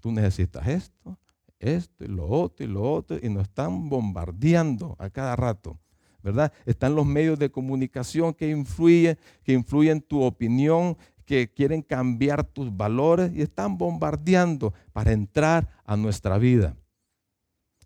tú 0.00 0.10
necesitas 0.10 0.66
esto, 0.66 1.16
esto 1.58 2.04
y 2.04 2.08
lo 2.08 2.26
otro 2.28 2.64
y 2.64 2.68
lo 2.68 2.82
otro, 2.82 3.18
y 3.20 3.28
nos 3.28 3.44
están 3.44 3.88
bombardeando 3.88 4.96
a 4.98 5.10
cada 5.10 5.36
rato. 5.36 5.78
¿verdad? 6.22 6.52
Están 6.66 6.94
los 6.94 7.06
medios 7.06 7.38
de 7.38 7.50
comunicación 7.50 8.34
que 8.34 8.50
influyen, 8.50 9.18
que 9.44 9.52
influyen 9.52 10.00
tu 10.00 10.22
opinión, 10.22 10.96
que 11.24 11.52
quieren 11.52 11.82
cambiar 11.82 12.44
tus 12.44 12.74
valores 12.76 13.32
y 13.34 13.42
están 13.42 13.78
bombardeando 13.78 14.72
para 14.92 15.12
entrar 15.12 15.68
a 15.84 15.96
nuestra 15.96 16.38
vida. 16.38 16.76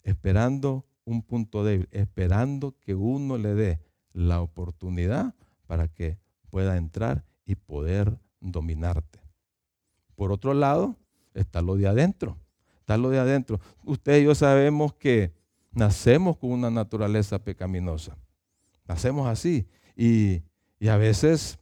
Esperando 0.02 0.86
un 1.04 1.22
punto 1.22 1.64
débil, 1.64 1.88
esperando 1.90 2.76
que 2.80 2.94
uno 2.94 3.36
le 3.38 3.54
dé 3.54 3.80
la 4.12 4.40
oportunidad 4.40 5.34
para 5.66 5.88
que 5.88 6.18
pueda 6.50 6.76
entrar 6.76 7.24
y 7.44 7.54
poder 7.54 8.18
dominarte. 8.40 9.20
Por 10.14 10.32
otro 10.32 10.54
lado, 10.54 10.96
está 11.34 11.62
lo 11.62 11.76
de 11.76 11.88
adentro. 11.88 12.38
Está 12.82 12.96
lo 12.96 13.10
de 13.10 13.20
adentro. 13.20 13.60
Usted 13.84 14.20
y 14.20 14.24
yo 14.24 14.34
sabemos 14.34 14.92
que 14.92 15.32
nacemos 15.70 16.36
con 16.36 16.50
una 16.50 16.68
naturaleza 16.68 17.38
pecaminosa. 17.38 18.16
Nacemos 18.88 19.28
así. 19.28 19.68
Y, 19.96 20.42
y 20.80 20.88
a 20.88 20.96
veces 20.96 21.60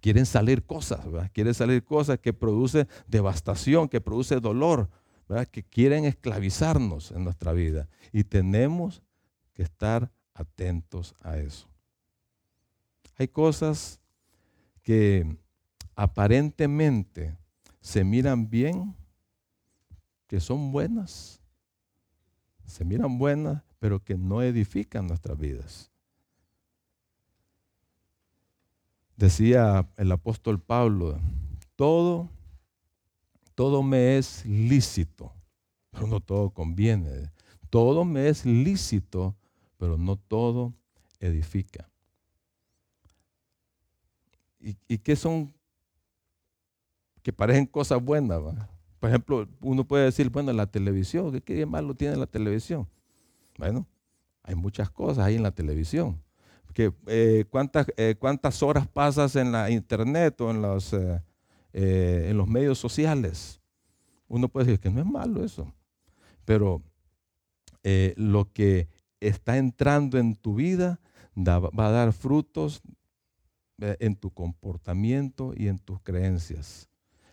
quieren 0.00 0.24
salir 0.24 0.64
cosas, 0.64 1.04
¿verdad? 1.10 1.30
quieren 1.32 1.52
salir 1.52 1.84
cosas 1.84 2.20
que 2.20 2.32
producen 2.32 2.86
devastación, 3.08 3.88
que 3.88 4.00
produce 4.00 4.38
dolor, 4.38 4.88
¿verdad? 5.28 5.48
que 5.48 5.64
quieren 5.64 6.04
esclavizarnos 6.04 7.10
en 7.10 7.24
nuestra 7.24 7.52
vida. 7.52 7.88
Y 8.12 8.22
tenemos 8.22 9.02
que 9.52 9.64
estar 9.64 10.12
atentos 10.32 11.12
a 11.22 11.38
eso. 11.38 11.68
Hay 13.18 13.26
cosas 13.26 14.00
que 14.84 15.36
aparentemente 15.96 17.36
se 17.80 18.04
miran 18.04 18.48
bien, 18.48 18.94
que 20.34 20.40
son 20.40 20.72
buenas, 20.72 21.40
se 22.66 22.84
miran 22.84 23.18
buenas, 23.18 23.62
pero 23.78 24.02
que 24.02 24.16
no 24.16 24.42
edifican 24.42 25.06
nuestras 25.06 25.38
vidas. 25.38 25.92
Decía 29.16 29.88
el 29.96 30.10
apóstol 30.10 30.58
Pablo, 30.58 31.20
todo, 31.76 32.28
todo 33.54 33.84
me 33.84 34.18
es 34.18 34.44
lícito, 34.44 35.32
pero 35.92 36.08
no 36.08 36.18
todo 36.18 36.50
conviene. 36.50 37.30
Todo 37.70 38.04
me 38.04 38.26
es 38.28 38.44
lícito, 38.44 39.36
pero 39.78 39.96
no 39.98 40.16
todo 40.16 40.74
edifica. 41.20 41.88
¿Y, 44.58 44.98
qué 44.98 45.14
son 45.14 45.54
que 47.22 47.32
parecen 47.32 47.66
cosas 47.66 48.02
buenas? 48.02 48.42
Por 49.04 49.10
ejemplo, 49.10 49.46
uno 49.60 49.84
puede 49.84 50.06
decir, 50.06 50.30
bueno, 50.30 50.50
la 50.54 50.66
televisión, 50.66 51.30
¿qué, 51.30 51.42
qué 51.42 51.66
malo 51.66 51.92
tiene 51.94 52.16
la 52.16 52.26
televisión? 52.26 52.88
Bueno, 53.58 53.86
hay 54.42 54.54
muchas 54.54 54.88
cosas 54.88 55.26
ahí 55.26 55.34
en 55.34 55.42
la 55.42 55.50
televisión 55.50 56.24
eh, 57.06 57.44
cuántas, 57.50 57.86
eh, 57.96 58.16
cuántas 58.18 58.62
horas 58.62 58.88
pasas 58.88 59.36
en 59.36 59.52
la 59.52 59.70
internet 59.70 60.40
o 60.40 60.50
en 60.50 60.60
los, 60.60 60.92
eh, 60.92 61.20
en 61.72 62.36
los 62.36 62.48
medios 62.48 62.78
sociales. 62.78 63.60
Uno 64.26 64.48
puede 64.48 64.66
decir 64.66 64.80
que 64.80 64.90
no 64.90 65.00
es 65.00 65.06
malo 65.06 65.44
eso, 65.44 65.72
pero 66.44 66.82
lo 68.16 68.50
que 68.52 68.88
está 69.20 69.58
entrando 69.58 70.18
en 70.18 70.34
tu 70.34 70.54
vida 70.54 70.98
va 71.36 71.86
a 71.86 71.90
dar 71.90 72.12
frutos 72.12 72.80
en 73.78 74.16
tu 74.16 74.30
comportamiento 74.30 75.52
y 75.54 75.68
en 75.68 75.78
tus 75.78 76.00
creencias. 76.00 76.88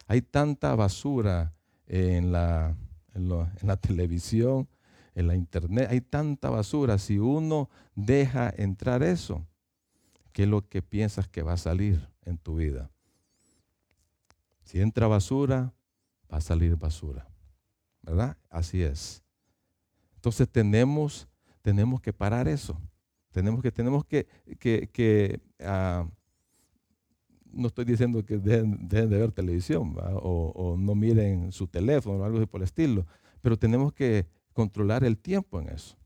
Hay 0.08 0.22
tanta 0.22 0.76
basura 0.76 1.54
en 1.92 2.32
la, 2.32 2.78
en 3.14 3.28
la 3.68 3.76
televisión, 3.76 4.70
en 5.14 5.28
la 5.28 5.36
internet, 5.36 5.88
hay 5.90 6.00
tanta 6.00 6.50
basura. 6.50 6.98
Si 6.98 7.20
uno 7.20 7.70
deja 7.96 8.50
entrar 8.56 9.04
eso, 9.04 9.46
¿qué 10.32 10.44
es 10.44 10.50
lo 10.50 10.66
que 10.68 10.82
piensas 10.82 11.28
que 11.28 11.42
va 11.42 11.54
a 11.54 11.58
salir 11.58 12.08
en 12.24 12.38
tu 12.38 12.56
vida? 12.56 12.90
Si 14.64 14.80
entra 14.80 15.08
basura, 15.08 15.74
va 16.32 16.38
a 16.38 16.42
salir 16.42 16.78
basura. 16.78 17.28
¿Verdad? 18.04 18.38
Así 18.50 18.82
es. 18.82 19.22
Entonces 20.16 20.48
tenemos, 20.48 21.28
tenemos 21.62 22.00
que 22.00 22.14
parar 22.14 22.48
eso. 22.48 22.80
Tenemos 23.32 23.62
que, 23.62 23.72
tenemos 23.72 24.06
que, 24.06 24.28
que, 24.60 25.42
ah, 25.60 26.08
no 27.54 27.68
estoy 27.68 27.86
diciendo 27.86 28.26
que 28.26 28.38
dejen, 28.38 28.88
de 28.88 29.06
ver 29.06 29.32
televisión 29.32 29.96
o, 29.98 30.76
no 30.78 30.96
miren 30.96 31.52
su 31.52 31.68
teléfono 31.68 32.18
o 32.20 32.24
algo 32.26 32.38
así 32.38 32.46
por 32.46 32.62
el 32.62 32.66
estilo, 32.66 33.06
pero 33.42 33.58
tenemos 33.58 33.94
que 33.94 34.28
controlar 34.54 35.04
el 35.04 35.18
tiempo 35.18 35.60
en 35.60 35.70
eso 35.70 35.98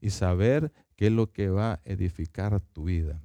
y 0.00 0.10
saber 0.10 0.72
qué 0.94 1.06
es 1.06 1.12
lo 1.12 1.32
que 1.32 1.48
va 1.48 1.74
a 1.74 1.80
edificar 1.84 2.60
tu 2.60 2.84
vida. 2.84 3.20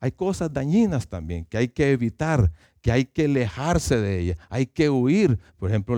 Hay 0.00 0.12
cosas 0.12 0.52
dañinas 0.52 1.08
también 1.08 1.44
que 1.44 1.56
hay 1.56 1.68
que 1.68 1.90
evitar, 1.90 2.52
que 2.80 2.92
hay 2.92 3.04
que 3.04 3.24
alejarse 3.24 3.98
de 3.98 4.20
ellas, 4.20 4.38
hay 4.50 4.66
que 4.66 4.90
huir. 4.90 5.38
Por 5.56 5.70
ejemplo, 5.70 5.96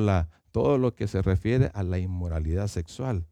todo 0.52 0.78
lo 0.78 0.94
que 0.94 1.08
se 1.08 1.22
refiere 1.22 1.70
a 1.74 1.82
la 1.82 1.98
inmoralidad 1.98 2.68
sexual. 2.68 3.26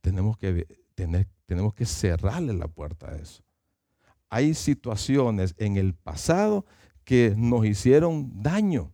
Tenemos 0.00 0.36
que, 0.36 0.66
tener, 0.94 1.28
tenemos 1.46 1.74
que 1.74 1.86
cerrarle 1.86 2.52
la 2.52 2.68
puerta 2.68 3.10
a 3.10 3.16
eso. 3.16 3.42
Hay 4.32 4.54
situaciones 4.54 5.54
en 5.58 5.76
el 5.76 5.92
pasado 5.92 6.64
que 7.04 7.34
nos 7.36 7.66
hicieron 7.66 8.42
daño 8.42 8.90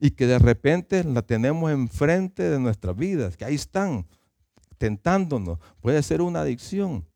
y 0.00 0.12
que 0.12 0.26
de 0.26 0.38
repente 0.38 1.04
la 1.04 1.20
tenemos 1.20 1.70
enfrente 1.70 2.42
de 2.44 2.58
nuestras 2.58 2.96
vidas, 2.96 3.36
que 3.36 3.44
ahí 3.44 3.56
están 3.56 4.06
tentándonos. 4.78 5.58
Puede 5.82 6.02
ser 6.02 6.22
una 6.22 6.40
adicción, 6.40 7.06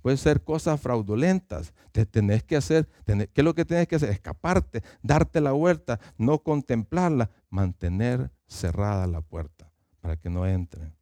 puede 0.00 0.16
ser 0.16 0.42
cosas 0.42 0.80
fraudulentas. 0.80 1.74
Te 1.92 2.06
tenés 2.06 2.42
que 2.42 2.56
hacer, 2.56 2.88
¿qué 3.04 3.28
es 3.34 3.44
lo 3.44 3.54
que 3.54 3.66
tienes 3.66 3.86
que 3.86 3.96
hacer? 3.96 4.08
Escaparte, 4.08 4.82
darte 5.02 5.42
la 5.42 5.52
vuelta, 5.52 6.00
no 6.16 6.42
contemplarla, 6.42 7.30
mantener 7.50 8.30
cerrada 8.46 9.06
la 9.06 9.20
puerta 9.20 9.70
para 10.00 10.16
que 10.16 10.30
no 10.30 10.46
entren. 10.46 10.94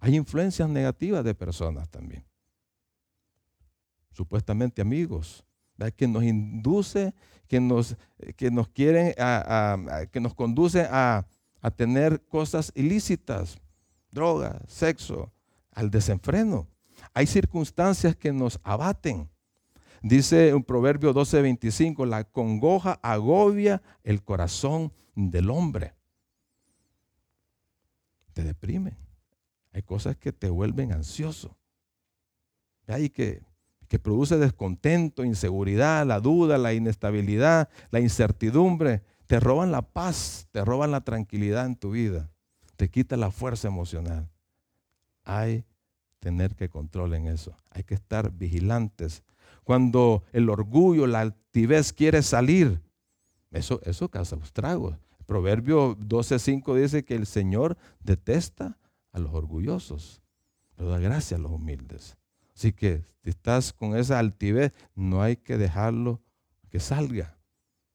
Hay 0.00 0.16
influencias 0.16 0.68
negativas 0.68 1.22
de 1.22 1.36
personas 1.36 1.88
también. 1.90 2.24
Supuestamente 4.16 4.80
amigos, 4.80 5.44
que 5.94 6.08
nos 6.08 6.24
induce, 6.24 7.12
que 7.46 7.60
nos, 7.60 7.98
que 8.36 8.50
nos 8.50 8.66
quieren, 8.68 9.12
que 10.10 10.20
nos 10.20 10.34
conduce 10.34 10.88
a, 10.90 11.26
a 11.60 11.70
tener 11.70 12.24
cosas 12.24 12.72
ilícitas, 12.74 13.58
droga, 14.10 14.62
sexo, 14.68 15.30
al 15.70 15.90
desenfreno. 15.90 16.66
Hay 17.12 17.26
circunstancias 17.26 18.16
que 18.16 18.32
nos 18.32 18.58
abaten. 18.62 19.28
Dice 20.02 20.54
un 20.54 20.64
proverbio 20.64 21.12
12:25, 21.12 22.06
la 22.06 22.24
congoja 22.24 22.98
agobia 23.02 23.82
el 24.02 24.24
corazón 24.24 24.94
del 25.14 25.50
hombre. 25.50 25.92
Te 28.32 28.42
deprime. 28.42 28.96
Hay 29.74 29.82
cosas 29.82 30.16
que 30.16 30.32
te 30.32 30.48
vuelven 30.48 30.92
ansioso. 30.92 31.54
Hay 32.86 33.10
que, 33.10 33.42
que 33.88 33.98
produce 33.98 34.36
descontento, 34.38 35.24
inseguridad, 35.24 36.06
la 36.06 36.20
duda, 36.20 36.58
la 36.58 36.74
inestabilidad, 36.74 37.68
la 37.90 38.00
incertidumbre. 38.00 39.02
Te 39.26 39.40
roban 39.40 39.72
la 39.72 39.82
paz, 39.82 40.48
te 40.52 40.64
roban 40.64 40.90
la 40.90 41.02
tranquilidad 41.02 41.66
en 41.66 41.76
tu 41.76 41.92
vida. 41.92 42.30
Te 42.76 42.88
quita 42.88 43.16
la 43.16 43.30
fuerza 43.30 43.68
emocional. 43.68 44.28
Hay 45.24 45.64
tener 46.20 46.54
que 46.56 46.68
control 46.68 47.14
en 47.14 47.26
eso. 47.26 47.56
Hay 47.70 47.84
que 47.84 47.94
estar 47.94 48.32
vigilantes. 48.32 49.22
Cuando 49.64 50.24
el 50.32 50.48
orgullo, 50.48 51.06
la 51.06 51.20
altivez 51.20 51.92
quiere 51.92 52.22
salir, 52.22 52.80
eso, 53.50 53.80
eso 53.84 54.08
causa 54.08 54.36
estragos. 54.36 54.96
Proverbio 55.26 55.96
12.5 55.96 56.80
dice 56.80 57.04
que 57.04 57.14
el 57.14 57.26
Señor 57.26 57.76
detesta 58.00 58.78
a 59.12 59.18
los 59.18 59.32
orgullosos, 59.34 60.22
pero 60.76 60.90
da 60.90 60.98
gracia 60.98 61.36
a 61.36 61.40
los 61.40 61.50
humildes. 61.50 62.16
Así 62.56 62.72
que 62.72 63.04
si 63.22 63.30
estás 63.30 63.72
con 63.72 63.96
esa 63.96 64.18
altivez, 64.18 64.72
no 64.94 65.20
hay 65.20 65.36
que 65.36 65.58
dejarlo 65.58 66.22
que 66.70 66.80
salga 66.80 67.36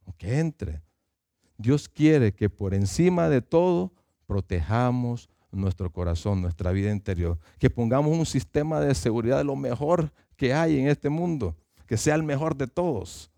o 0.06 0.14
que 0.16 0.38
entre. 0.38 0.84
Dios 1.58 1.90
quiere 1.90 2.34
que 2.34 2.50
por 2.50 2.74
encima 2.74 3.28
de 3.28 3.42
todo 3.42 3.92
protejamos 4.28 5.30
nuestro 5.52 5.92
corazón, 5.92 6.42
nuestra 6.42 6.72
vida 6.72 6.92
interior. 6.92 7.40
Que 7.58 7.70
pongamos 7.70 8.16
un 8.16 8.26
sistema 8.26 8.80
de 8.80 8.94
seguridad 8.94 9.40
de 9.40 9.44
lo 9.44 9.56
mejor 9.56 10.14
que 10.38 10.54
hay 10.54 10.80
en 10.80 10.88
este 10.88 11.10
mundo, 11.10 11.56
que 11.88 11.98
sea 11.98 12.16
el 12.16 12.24
mejor 12.24 12.56
de 12.56 12.68
todos, 12.68 13.32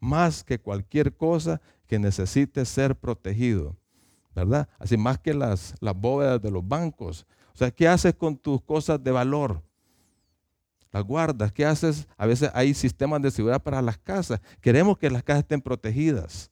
más 0.00 0.42
que 0.42 0.58
cualquier 0.58 1.16
cosa 1.16 1.60
que 1.86 1.98
necesite 1.98 2.64
ser 2.64 2.96
protegido, 2.96 3.76
¿verdad? 4.34 4.68
Así 4.78 4.96
más 4.96 5.18
que 5.18 5.34
las, 5.34 5.74
las 5.80 5.94
bóvedas 5.94 6.42
de 6.42 6.50
los 6.50 6.66
bancos. 6.66 7.26
O 7.54 7.56
sea, 7.56 7.70
¿qué 7.70 7.86
haces 7.86 8.14
con 8.14 8.36
tus 8.36 8.60
cosas 8.62 9.02
de 9.02 9.10
valor? 9.12 9.62
Las 10.92 11.04
guardas, 11.04 11.50
¿qué 11.52 11.64
haces? 11.64 12.06
A 12.18 12.26
veces 12.26 12.50
hay 12.52 12.74
sistemas 12.74 13.22
de 13.22 13.30
seguridad 13.30 13.62
para 13.62 13.80
las 13.80 13.96
casas. 13.96 14.40
Queremos 14.60 14.98
que 14.98 15.10
las 15.10 15.22
casas 15.22 15.42
estén 15.42 15.62
protegidas. 15.62 16.50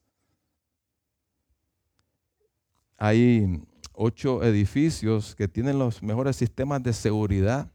Hay 2.97 3.63
ocho 3.93 4.43
edificios 4.43 5.35
que 5.35 5.47
tienen 5.47 5.79
los 5.79 6.03
mejores 6.03 6.37
sistemas 6.37 6.83
de 6.83 6.95
seguridad 6.95 7.71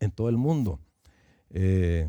en 0.00 0.10
todo 0.10 0.28
el 0.28 0.36
mundo. 0.36 0.80
Eh, 1.50 2.08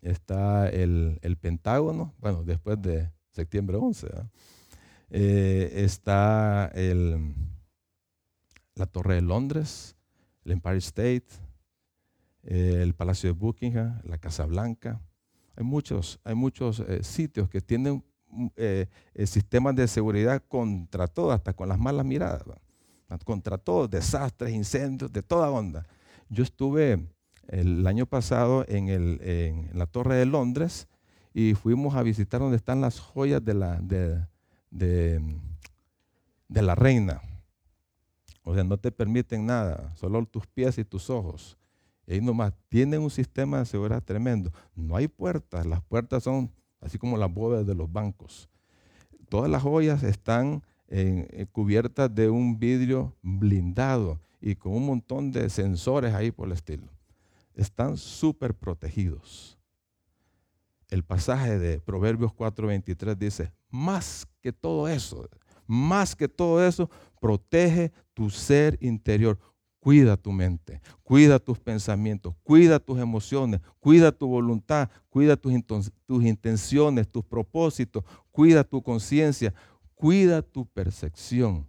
está 0.00 0.70
el, 0.70 1.20
Pentágono, 1.40 2.14
bueno, 2.18 2.42
después 2.42 2.80
de 2.80 3.10
septiembre 3.32 3.76
11. 3.76 4.08
Eh, 5.10 5.72
está 5.84 6.70
el, 6.74 7.34
la 8.74 8.86
Torre 8.86 9.16
de 9.16 9.22
Londres, 9.22 9.94
el 10.44 10.52
Empire 10.52 10.78
State, 10.78 11.26
eh, 12.44 12.80
el 12.82 12.94
Palacio 12.94 13.32
de 13.32 13.38
Buckingham, 13.38 14.00
la 14.04 14.18
Casa 14.18 14.46
Blanca. 14.46 15.00
Hay 15.56 15.64
muchos, 15.64 16.20
hay 16.24 16.34
muchos 16.34 16.82
sitios 17.02 17.48
que 17.50 17.60
tienen 17.60 18.02
sistemas 19.26 19.74
de 19.74 19.88
seguridad 19.88 20.42
contra 20.48 21.06
todo, 21.08 21.32
hasta 21.32 21.52
con 21.52 21.68
las 21.68 21.78
malas 21.78 22.06
miradas 22.06 22.46
contra 23.18 23.58
todo, 23.58 23.88
desastres, 23.88 24.52
incendios, 24.52 25.12
de 25.12 25.22
toda 25.22 25.50
onda. 25.50 25.86
Yo 26.28 26.44
estuve 26.44 27.06
el 27.48 27.86
año 27.86 28.06
pasado 28.06 28.64
en, 28.68 29.68
la 29.72 29.86
Torre 29.86 30.14
de 30.16 30.26
Londres 30.26 30.88
y 31.34 31.54
fuimos 31.54 31.94
a 31.96 32.02
visitar 32.02 32.40
donde 32.40 32.56
están 32.56 32.80
las 32.80 33.00
joyas 33.00 33.44
de 33.44 33.54
la 36.48 36.74
reina. 36.74 37.20
O 38.44 38.54
sea, 38.54 38.64
no 38.64 38.78
te 38.78 38.90
permiten 38.90 39.46
nada, 39.46 39.92
solo 39.96 40.24
tus 40.26 40.46
pies 40.46 40.78
y 40.78 40.84
tus 40.84 41.10
ojos. 41.10 41.58
Ahí 42.10 42.20
nomás 42.20 42.52
tienen 42.68 43.02
un 43.02 43.10
sistema 43.10 43.60
de 43.60 43.66
seguridad 43.66 44.02
tremendo. 44.02 44.50
No 44.74 44.96
hay 44.96 45.06
puertas, 45.06 45.64
las 45.64 45.80
puertas 45.80 46.24
son 46.24 46.50
así 46.80 46.98
como 46.98 47.16
las 47.16 47.32
bóvedas 47.32 47.66
de 47.66 47.74
los 47.76 47.90
bancos. 47.90 48.48
Todas 49.28 49.48
las 49.48 49.62
joyas 49.62 50.02
están 50.02 50.64
en, 50.88 51.46
cubiertas 51.52 52.12
de 52.12 52.28
un 52.28 52.58
vidrio 52.58 53.16
blindado 53.22 54.20
y 54.40 54.56
con 54.56 54.72
un 54.72 54.86
montón 54.86 55.30
de 55.30 55.48
sensores 55.50 56.12
ahí 56.12 56.32
por 56.32 56.48
el 56.48 56.54
estilo. 56.54 56.88
Están 57.54 57.96
súper 57.96 58.54
protegidos. 58.54 59.56
El 60.88 61.04
pasaje 61.04 61.60
de 61.60 61.80
Proverbios 61.80 62.32
4:23 62.32 63.16
dice, 63.16 63.52
más 63.68 64.26
que 64.40 64.52
todo 64.52 64.88
eso, 64.88 65.28
más 65.64 66.16
que 66.16 66.26
todo 66.26 66.66
eso, 66.66 66.90
protege 67.20 67.92
tu 68.14 68.30
ser 68.30 68.76
interior. 68.80 69.38
Cuida 69.80 70.18
tu 70.18 70.30
mente, 70.30 70.82
cuida 71.02 71.38
tus 71.38 71.58
pensamientos, 71.58 72.34
cuida 72.42 72.78
tus 72.78 73.00
emociones, 73.00 73.62
cuida 73.80 74.12
tu 74.12 74.26
voluntad, 74.28 74.90
cuida 75.08 75.36
tus, 75.38 75.54
intenciones, 76.22 77.08
tus 77.08 77.24
propósitos, 77.24 78.04
cuida 78.30 78.62
tu 78.62 78.82
conciencia, 78.82 79.54
cuida 79.94 80.42
tu 80.42 80.66
percepción, 80.66 81.66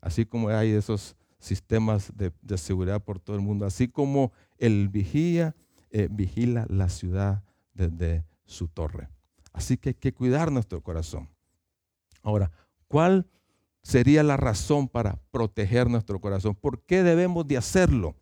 así 0.00 0.24
como 0.24 0.48
hay 0.48 0.70
esos 0.70 1.16
sistemas 1.38 2.10
de, 2.16 2.32
seguridad 2.56 3.02
por 3.02 3.20
todo 3.20 3.36
el 3.36 3.42
mundo, 3.42 3.66
así 3.66 3.88
como 3.88 4.32
el 4.56 4.88
vigía 4.88 5.54
eh, 5.90 6.08
vigila 6.10 6.66
la 6.70 6.88
ciudad 6.88 7.42
desde 7.74 8.24
su 8.44 8.68
torre. 8.68 9.08
Así 9.52 9.76
que 9.76 9.90
hay 9.90 9.94
que 9.94 10.14
cuidar 10.14 10.50
nuestro 10.50 10.82
corazón. 10.82 11.28
Ahora, 12.22 12.50
¿cuál 12.88 13.26
sería 13.82 14.22
la 14.22 14.36
razón 14.36 14.88
para 14.88 15.18
proteger 15.30 15.88
nuestro 15.88 16.20
corazón? 16.20 16.54
¿Por 16.54 16.82
qué 16.82 17.02
debemos 17.02 17.46
de 17.46 17.56
hacerlo? 17.56 18.16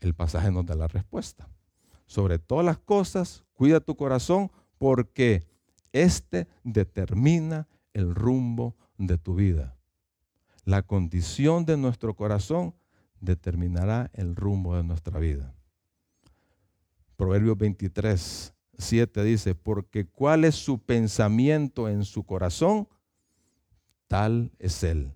El 0.00 0.14
pasaje 0.14 0.50
nos 0.50 0.66
da 0.66 0.74
la 0.74 0.88
respuesta. 0.88 1.48
Sobre 2.06 2.38
todas 2.38 2.64
las 2.64 2.78
cosas, 2.78 3.44
cuida 3.52 3.80
tu 3.80 3.96
corazón 3.96 4.50
porque 4.78 5.46
éste 5.92 6.48
determina 6.64 7.68
el 7.92 8.14
rumbo 8.14 8.74
de 8.96 9.18
tu 9.18 9.34
vida. 9.34 9.76
La 10.64 10.82
condición 10.82 11.64
de 11.64 11.76
nuestro 11.76 12.14
corazón 12.14 12.74
determinará 13.20 14.10
el 14.14 14.36
rumbo 14.36 14.76
de 14.76 14.84
nuestra 14.84 15.18
vida. 15.18 15.54
Proverbios 17.16 17.58
23, 17.58 18.54
7 18.78 19.24
dice, 19.24 19.54
porque 19.54 20.06
cuál 20.06 20.44
es 20.44 20.54
su 20.54 20.78
pensamiento 20.78 21.88
en 21.88 22.04
su 22.04 22.24
corazón, 22.24 22.88
tal 24.10 24.50
es 24.58 24.82
él. 24.82 25.12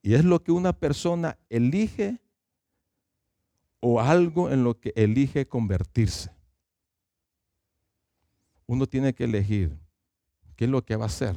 Y 0.00 0.14
es 0.14 0.24
lo 0.24 0.42
que 0.42 0.50
una 0.50 0.72
persona 0.72 1.36
elige 1.50 2.18
o 3.80 4.00
algo 4.00 4.50
en 4.50 4.64
lo 4.64 4.80
que 4.80 4.94
elige 4.96 5.46
convertirse. 5.46 6.30
Uno 8.64 8.86
tiene 8.86 9.14
que 9.14 9.24
elegir 9.24 9.78
qué 10.56 10.64
es 10.64 10.70
lo 10.70 10.82
que 10.82 10.96
va 10.96 11.04
a 11.04 11.08
hacer 11.08 11.36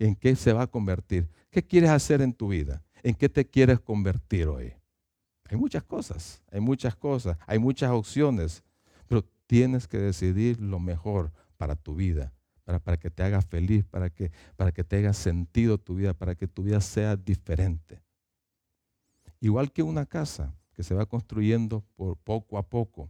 en 0.00 0.16
qué 0.16 0.34
se 0.34 0.52
va 0.52 0.62
a 0.62 0.66
convertir. 0.66 1.28
¿Qué 1.50 1.64
quieres 1.64 1.90
hacer 1.90 2.20
en 2.20 2.32
tu 2.32 2.48
vida? 2.48 2.82
¿En 3.04 3.14
qué 3.14 3.28
te 3.28 3.46
quieres 3.46 3.78
convertir 3.78 4.48
hoy? 4.48 4.72
Hay 5.48 5.56
muchas 5.56 5.84
cosas, 5.84 6.42
hay 6.50 6.60
muchas 6.60 6.96
cosas, 6.96 7.38
hay 7.46 7.60
muchas 7.60 7.92
opciones, 7.92 8.64
pero 9.06 9.24
tienes 9.46 9.86
que 9.86 9.98
decidir 9.98 10.60
lo 10.60 10.80
mejor 10.80 11.32
para 11.56 11.76
tu 11.76 11.94
vida, 11.94 12.32
para, 12.68 12.80
para 12.80 12.98
que 12.98 13.08
te 13.08 13.22
haga 13.22 13.40
feliz, 13.40 13.82
para 13.86 14.10
que, 14.10 14.30
para 14.54 14.72
que 14.72 14.84
te 14.84 14.98
haga 14.98 15.14
sentido 15.14 15.78
tu 15.78 15.94
vida, 15.94 16.12
para 16.12 16.34
que 16.34 16.46
tu 16.46 16.64
vida 16.64 16.82
sea 16.82 17.16
diferente. 17.16 18.02
Igual 19.40 19.72
que 19.72 19.82
una 19.82 20.04
casa 20.04 20.54
que 20.74 20.82
se 20.82 20.94
va 20.94 21.06
construyendo 21.06 21.82
por 21.96 22.18
poco 22.18 22.58
a 22.58 22.62
poco. 22.62 23.08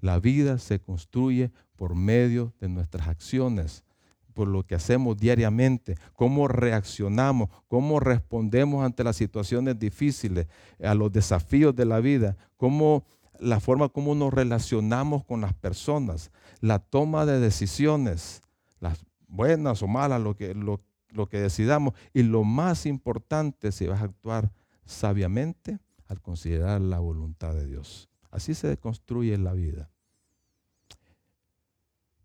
La 0.00 0.18
vida 0.18 0.56
se 0.56 0.80
construye 0.80 1.52
por 1.76 1.94
medio 1.94 2.54
de 2.58 2.70
nuestras 2.70 3.06
acciones, 3.06 3.84
por 4.32 4.48
lo 4.48 4.62
que 4.62 4.76
hacemos 4.76 5.18
diariamente, 5.18 5.96
cómo 6.14 6.48
reaccionamos, 6.48 7.50
cómo 7.68 8.00
respondemos 8.00 8.82
ante 8.82 9.04
las 9.04 9.16
situaciones 9.16 9.78
difíciles, 9.78 10.46
a 10.82 10.94
los 10.94 11.12
desafíos 11.12 11.76
de 11.76 11.84
la 11.84 12.00
vida, 12.00 12.38
cómo 12.56 13.04
la 13.38 13.60
forma 13.60 13.90
como 13.90 14.14
nos 14.14 14.32
relacionamos 14.32 15.22
con 15.26 15.42
las 15.42 15.52
personas, 15.52 16.30
la 16.62 16.78
toma 16.78 17.26
de 17.26 17.40
decisiones, 17.40 18.40
las 18.80 19.04
buenas 19.28 19.82
o 19.82 19.86
malas, 19.86 20.20
lo 20.20 20.34
que, 20.34 20.54
lo, 20.54 20.80
lo 21.10 21.28
que 21.28 21.40
decidamos. 21.40 21.94
Y 22.12 22.22
lo 22.22 22.44
más 22.44 22.86
importante, 22.86 23.72
si 23.72 23.86
vas 23.86 24.00
a 24.00 24.06
actuar 24.06 24.52
sabiamente, 24.84 25.78
al 26.06 26.20
considerar 26.20 26.80
la 26.80 26.98
voluntad 26.98 27.54
de 27.54 27.66
Dios. 27.66 28.08
Así 28.30 28.54
se 28.54 28.76
construye 28.76 29.38
la 29.38 29.52
vida. 29.52 29.88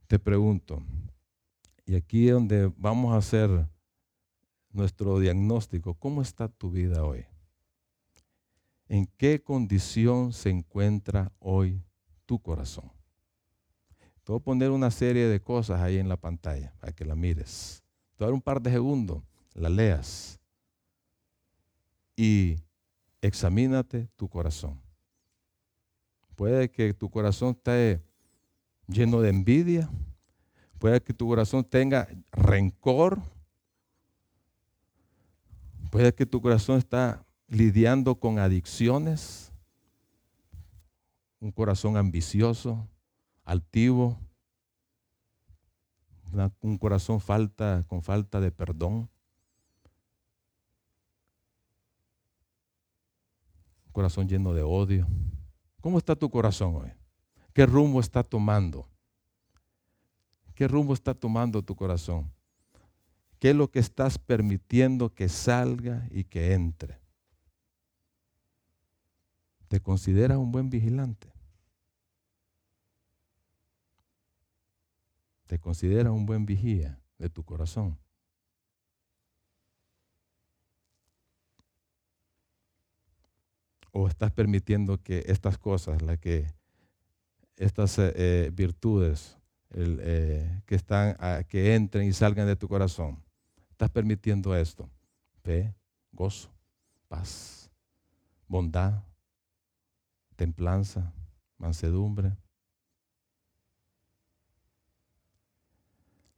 Te 0.08 0.18
pregunto, 0.18 0.84
y 1.86 1.96
aquí 1.96 2.28
es 2.28 2.34
donde 2.34 2.72
vamos 2.78 3.14
a 3.14 3.18
hacer 3.18 3.68
nuestro 4.72 5.20
diagnóstico, 5.20 5.94
¿cómo 5.94 6.22
está 6.22 6.48
tu 6.48 6.72
vida 6.72 7.04
hoy? 7.04 7.26
¿En 8.88 9.06
qué 9.18 9.42
condición 9.42 10.34
se 10.34 10.50
encuentra 10.50 11.32
hoy 11.40 11.84
tu 12.26 12.40
corazón? 12.40 12.95
Te 14.26 14.32
voy 14.32 14.40
a 14.40 14.44
poner 14.44 14.72
una 14.72 14.90
serie 14.90 15.28
de 15.28 15.40
cosas 15.40 15.80
ahí 15.82 16.00
en 16.00 16.10
la 16.10 16.18
pantalla 16.18 16.74
para 16.80 16.92
que 16.92 17.06
la 17.06 17.14
mires. 17.14 17.84
Te 18.16 18.24
voy 18.24 18.26
a 18.26 18.28
dar 18.30 18.34
un 18.34 18.42
par 18.42 18.60
de 18.60 18.72
segundos, 18.72 19.22
la 19.54 19.70
leas 19.70 20.40
y 22.16 22.56
examínate 23.22 24.10
tu 24.16 24.28
corazón. 24.28 24.82
Puede 26.36 26.72
que 26.72 26.92
tu 26.96 27.08
corazón 27.08 27.52
esté 27.52 28.02
lleno 28.88 29.22
de 29.22 29.30
envidia, 29.30 29.88
puede 30.80 31.00
que 31.02 31.14
tu 31.14 31.28
corazón 31.28 31.64
tenga 31.64 32.08
rencor, 32.32 33.22
puede 35.92 36.16
que 36.16 36.26
tu 36.26 36.42
corazón 36.42 36.80
está 36.80 37.24
lidiando 37.48 38.16
con 38.16 38.40
adicciones, 38.40 39.52
un 41.40 41.52
corazón 41.52 41.96
ambicioso, 41.96 42.88
altivo, 43.46 44.20
un 46.62 46.78
corazón 46.78 47.22
falta, 47.22 47.86
con 47.88 48.02
falta 48.02 48.42
de 48.42 48.52
perdón. 48.52 49.10
Un 53.86 53.92
corazón 53.94 54.28
lleno 54.28 54.54
de 54.54 54.64
odio. 54.64 55.08
¿Cómo 55.80 55.98
está 55.98 56.16
tu 56.16 56.30
corazón 56.30 56.76
hoy? 56.76 56.92
¿Qué 57.54 57.66
rumbo 57.66 58.02
está 58.02 58.24
tomando? 58.24 58.90
¿Qué 60.56 60.68
rumbo 60.68 60.94
está 60.94 61.14
tomando 61.14 61.62
tu 61.62 61.76
corazón? 61.76 62.32
¿Qué 63.40 63.52
es 63.52 63.56
lo 63.56 63.70
que 63.70 63.80
estás 63.80 64.18
permitiendo 64.18 65.14
que 65.14 65.30
salga 65.30 66.08
y 66.10 66.24
que 66.24 66.54
entre? 66.54 67.00
¿Te 69.68 69.80
consideras 69.80 70.38
un 70.38 70.52
buen 70.52 70.70
vigilante? 70.70 71.35
¿Te 75.48 75.60
consideras 75.60 76.12
un 76.12 76.26
buen 76.26 76.46
vigía 76.46 77.00
de 77.18 77.30
tu 77.30 77.44
corazón? 77.44 77.98
¿O 83.92 84.08
estás 84.08 84.32
permitiendo 84.32 85.02
que 85.02 85.24
estas 85.28 85.58
cosas, 85.58 86.02
la 86.02 86.18
que, 86.18 86.48
estas 87.56 87.98
eh, 88.00 88.12
eh, 88.16 88.52
virtudes 88.54 89.38
eh, 89.72 90.62
que, 90.66 90.76
están, 90.76 91.16
que 91.46 91.76
entren 91.76 92.08
y 92.08 92.14
salgan 92.14 92.48
de 92.48 92.56
tu 92.56 92.68
corazón, 92.68 93.24
estás 93.70 93.90
permitiendo 93.90 94.56
esto? 94.56 94.90
Fe, 95.44 95.74
gozo, 96.12 96.50
paz, 97.08 97.70
bondad, 98.48 99.04
templanza, 100.36 101.14
mansedumbre. 101.58 102.36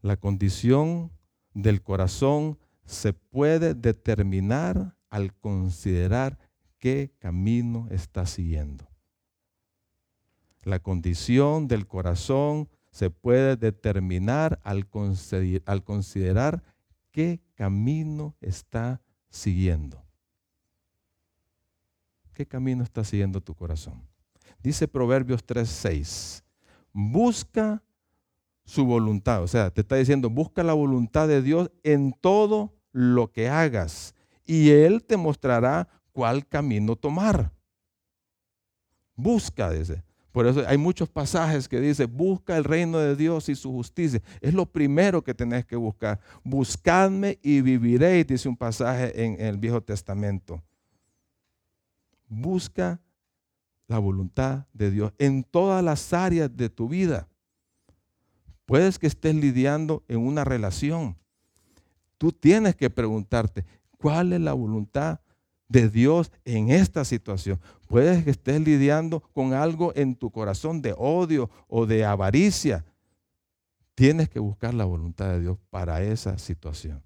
La 0.07 0.15
condición 0.15 1.11
del 1.53 1.83
corazón 1.83 2.57
se 2.85 3.11
puede 3.11 3.73
determinar 3.73 4.95
al 5.09 5.33
considerar 5.33 6.39
qué 6.77 7.11
camino 7.19 7.89
está 7.91 8.25
siguiendo. 8.25 8.87
La 10.63 10.79
condición 10.79 11.67
del 11.67 11.87
corazón 11.87 12.69
se 12.89 13.09
puede 13.09 13.57
determinar 13.57 14.61
al, 14.63 14.87
considerar 14.87 16.63
qué 17.11 17.41
camino 17.55 18.33
está 18.39 19.01
siguiendo. 19.29 20.01
¿Qué 22.31 22.45
camino 22.45 22.81
está 22.81 23.03
siguiendo 23.03 23.41
tu 23.41 23.53
corazón? 23.53 24.07
Dice 24.63 24.87
Proverbios 24.87 25.45
3:6, 25.45 26.45
busca 26.93 27.83
su 28.67 28.85
voluntad. 28.85 29.41
O 29.41 29.47
sea, 29.47 29.71
te 29.71 29.81
está 29.81 29.95
diciendo, 29.95 30.29
busca 30.29 30.61
la 30.61 30.73
voluntad 30.73 31.27
de 31.27 31.41
Dios 31.41 31.71
en 31.83 32.13
todo 32.13 32.75
lo 32.91 33.31
que 33.31 33.49
hagas 33.49 34.13
y 34.45 34.69
Él 34.69 35.03
te 35.03 35.17
mostrará 35.17 35.87
cuál 36.11 36.45
camino 36.45 36.95
tomar. 36.95 37.51
Busca, 39.15 39.71
dice. 39.71 40.03
Por 40.31 40.45
eso 40.45 40.63
hay 40.67 40.77
muchos 40.77 41.09
pasajes 41.09 41.67
que 41.67 41.79
dice, 41.79 42.05
busca 42.05 42.57
el 42.57 42.65
reino 42.65 42.99
de 42.99 43.15
Dios 43.15 43.49
y 43.49 43.55
su 43.55 43.71
justicia. 43.71 44.21
Es 44.41 44.53
lo 44.53 44.65
primero 44.65 45.23
que 45.23 45.33
tenés 45.33 45.65
que 45.65 45.75
buscar. 45.75 46.19
Buscadme 46.43 47.39
y 47.41 47.61
viviréis, 47.61 48.27
dice 48.27 48.49
un 48.49 48.57
pasaje 48.57 49.23
en 49.23 49.39
el 49.41 49.57
Viejo 49.57 49.81
Testamento. 49.81 50.61
Busca 52.27 53.01
la 53.87 53.97
voluntad 53.97 54.67
de 54.73 54.91
Dios 54.91 55.13
en 55.17 55.43
todas 55.43 55.83
las 55.83 56.11
áreas 56.11 56.55
de 56.55 56.69
tu 56.69 56.89
vida. 56.89 57.27
Puedes 58.67 58.99
que 58.99 59.07
estés 59.07 59.33
lidiando 59.33 60.03
en 60.09 60.19
una 60.19 60.43
relación. 60.43 61.15
Tú 62.17 62.33
tienes 62.33 62.75
que 62.75 62.89
preguntarte, 62.89 63.63
¿cuál 63.97 64.33
es 64.33 64.41
la 64.41 64.51
voluntad 64.51 65.21
de 65.69 65.89
Dios 65.89 66.33
en 66.43 66.69
esta 66.69 67.05
situación? 67.05 67.61
Puedes 67.87 68.25
que 68.25 68.31
estés 68.31 68.59
lidiando 68.59 69.21
con 69.31 69.53
algo 69.53 69.93
en 69.95 70.17
tu 70.17 70.31
corazón 70.31 70.81
de 70.81 70.93
odio 70.97 71.49
o 71.69 71.85
de 71.85 72.03
avaricia. 72.03 72.83
Tienes 73.95 74.27
que 74.27 74.39
buscar 74.39 74.73
la 74.73 74.83
voluntad 74.83 75.29
de 75.29 75.39
Dios 75.39 75.57
para 75.69 76.03
esa 76.03 76.37
situación 76.37 77.01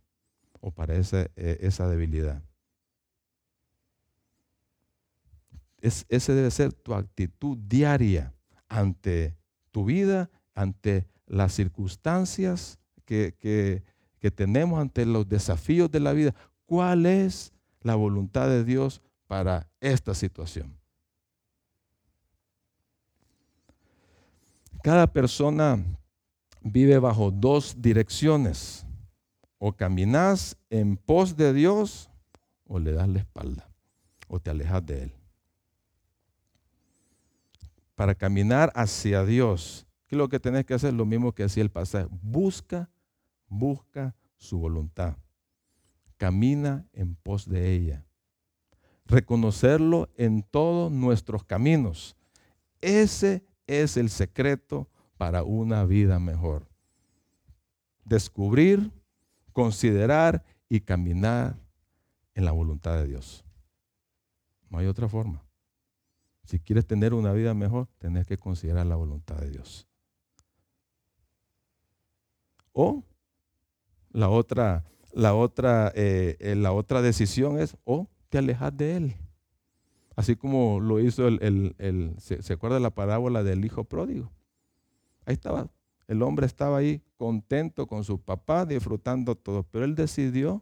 o 0.61 0.71
para 0.71 0.95
esa, 0.95 1.27
eh, 1.35 1.59
esa 1.61 1.87
debilidad. 1.87 2.41
Es, 5.79 6.07
esa 6.09 6.33
debe 6.33 6.49
ser 6.49 6.73
tu 6.73 6.95
actitud 6.95 7.55
diaria 7.55 8.33
ante 8.67 9.37
tu 9.69 9.85
vida, 9.85 10.31
ante 10.55 11.10
las 11.31 11.53
circunstancias 11.53 12.79
que, 13.05 13.35
que 14.19 14.31
tenemos, 14.31 14.79
ante 14.79 15.05
los 15.05 15.27
desafíos 15.27 15.89
de 15.91 15.99
la 15.99 16.13
vida. 16.13 16.35
¿Cuál 16.65 17.05
es 17.05 17.53
la 17.81 17.95
voluntad 17.95 18.47
de 18.47 18.63
Dios 18.63 19.01
para 19.27 19.67
esta 19.79 20.13
situación? 20.13 20.77
Cada 24.83 25.07
persona 25.07 25.83
vive 26.61 26.97
bajo 26.99 27.31
dos 27.31 27.75
direcciones. 27.81 28.85
O 29.63 29.73
caminas 29.73 30.57
en 30.71 30.97
pos 30.97 31.37
de 31.37 31.53
Dios 31.53 32.09
o 32.65 32.79
le 32.79 32.93
das 32.93 33.07
la 33.07 33.19
espalda 33.19 33.69
o 34.27 34.39
te 34.39 34.49
alejas 34.49 34.83
de 34.83 35.03
Él 35.03 35.13
para 38.01 38.15
caminar 38.15 38.71
hacia 38.73 39.23
Dios, 39.23 39.85
¿qué 40.11 40.15
es 40.15 40.17
lo 40.17 40.27
que 40.27 40.41
tenés 40.41 40.65
que 40.65 40.73
hacer? 40.73 40.93
Lo 40.93 41.05
mismo 41.05 41.31
que 41.31 41.45
hacía 41.45 41.63
el 41.63 41.71
pasaje. 41.71 42.05
Busca, 42.21 42.89
busca 43.47 44.13
su 44.35 44.59
voluntad. 44.59 45.15
Camina 46.17 46.85
en 46.91 47.15
pos 47.15 47.47
de 47.47 47.73
ella. 47.73 48.05
Reconocerlo 49.05 50.09
en 50.17 50.43
todos 50.43 50.91
nuestros 50.91 51.45
caminos. 51.45 52.17
Ese 52.81 53.45
es 53.67 53.95
el 53.95 54.09
secreto 54.09 54.89
para 55.17 55.43
una 55.43 55.85
vida 55.85 56.19
mejor. 56.19 56.67
Descubrir, 58.03 58.91
considerar 59.53 60.43
y 60.67 60.81
caminar 60.81 61.57
en 62.35 62.43
la 62.43 62.51
voluntad 62.51 62.97
de 62.97 63.07
Dios. 63.07 63.45
No 64.69 64.77
hay 64.77 64.87
otra 64.87 65.07
forma. 65.07 65.41
Si 66.43 66.59
quieres 66.59 66.85
tener 66.85 67.13
una 67.13 67.31
vida 67.31 67.53
mejor, 67.53 67.87
tenés 67.97 68.27
que 68.27 68.37
considerar 68.37 68.85
la 68.85 68.97
voluntad 68.97 69.37
de 69.37 69.51
Dios. 69.51 69.87
O 72.73 73.03
la 74.11 74.29
otra, 74.29 74.83
la 75.13 75.33
otra, 75.33 75.91
eh, 75.95 76.37
eh, 76.39 76.55
la 76.55 76.71
otra 76.71 77.01
decisión 77.01 77.59
es, 77.59 77.77
o 77.83 78.07
te 78.29 78.37
alejas 78.37 78.75
de 78.75 78.95
Él. 78.97 79.15
Así 80.15 80.35
como 80.35 80.79
lo 80.79 80.99
hizo 80.99 81.27
el, 81.27 81.75
el, 81.77 82.15
¿se, 82.19 82.41
¿se, 82.41 82.53
acuerda 82.53 82.79
la 82.79 82.89
parábola 82.89 83.43
del 83.43 83.63
hijo 83.65 83.85
pródigo? 83.85 84.31
Ahí 85.25 85.33
estaba, 85.33 85.69
el 86.07 86.21
hombre 86.21 86.45
estaba 86.45 86.77
ahí 86.77 87.01
contento 87.17 87.87
con 87.87 88.03
su 88.03 88.19
papá, 88.19 88.65
disfrutando 88.65 89.35
todo, 89.35 89.63
pero 89.63 89.85
él 89.85 89.95
decidió 89.95 90.61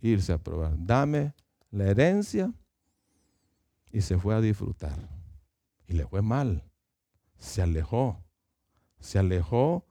irse 0.00 0.32
a 0.32 0.38
probar. 0.38 0.74
Dame 0.76 1.34
la 1.70 1.86
herencia 1.86 2.52
y 3.90 4.00
se 4.00 4.18
fue 4.18 4.34
a 4.34 4.40
disfrutar. 4.40 4.98
Y 5.86 5.94
le 5.94 6.06
fue 6.06 6.22
mal. 6.22 6.64
Se 7.38 7.62
alejó. 7.62 8.22
Se 9.00 9.18
alejó. 9.18 9.84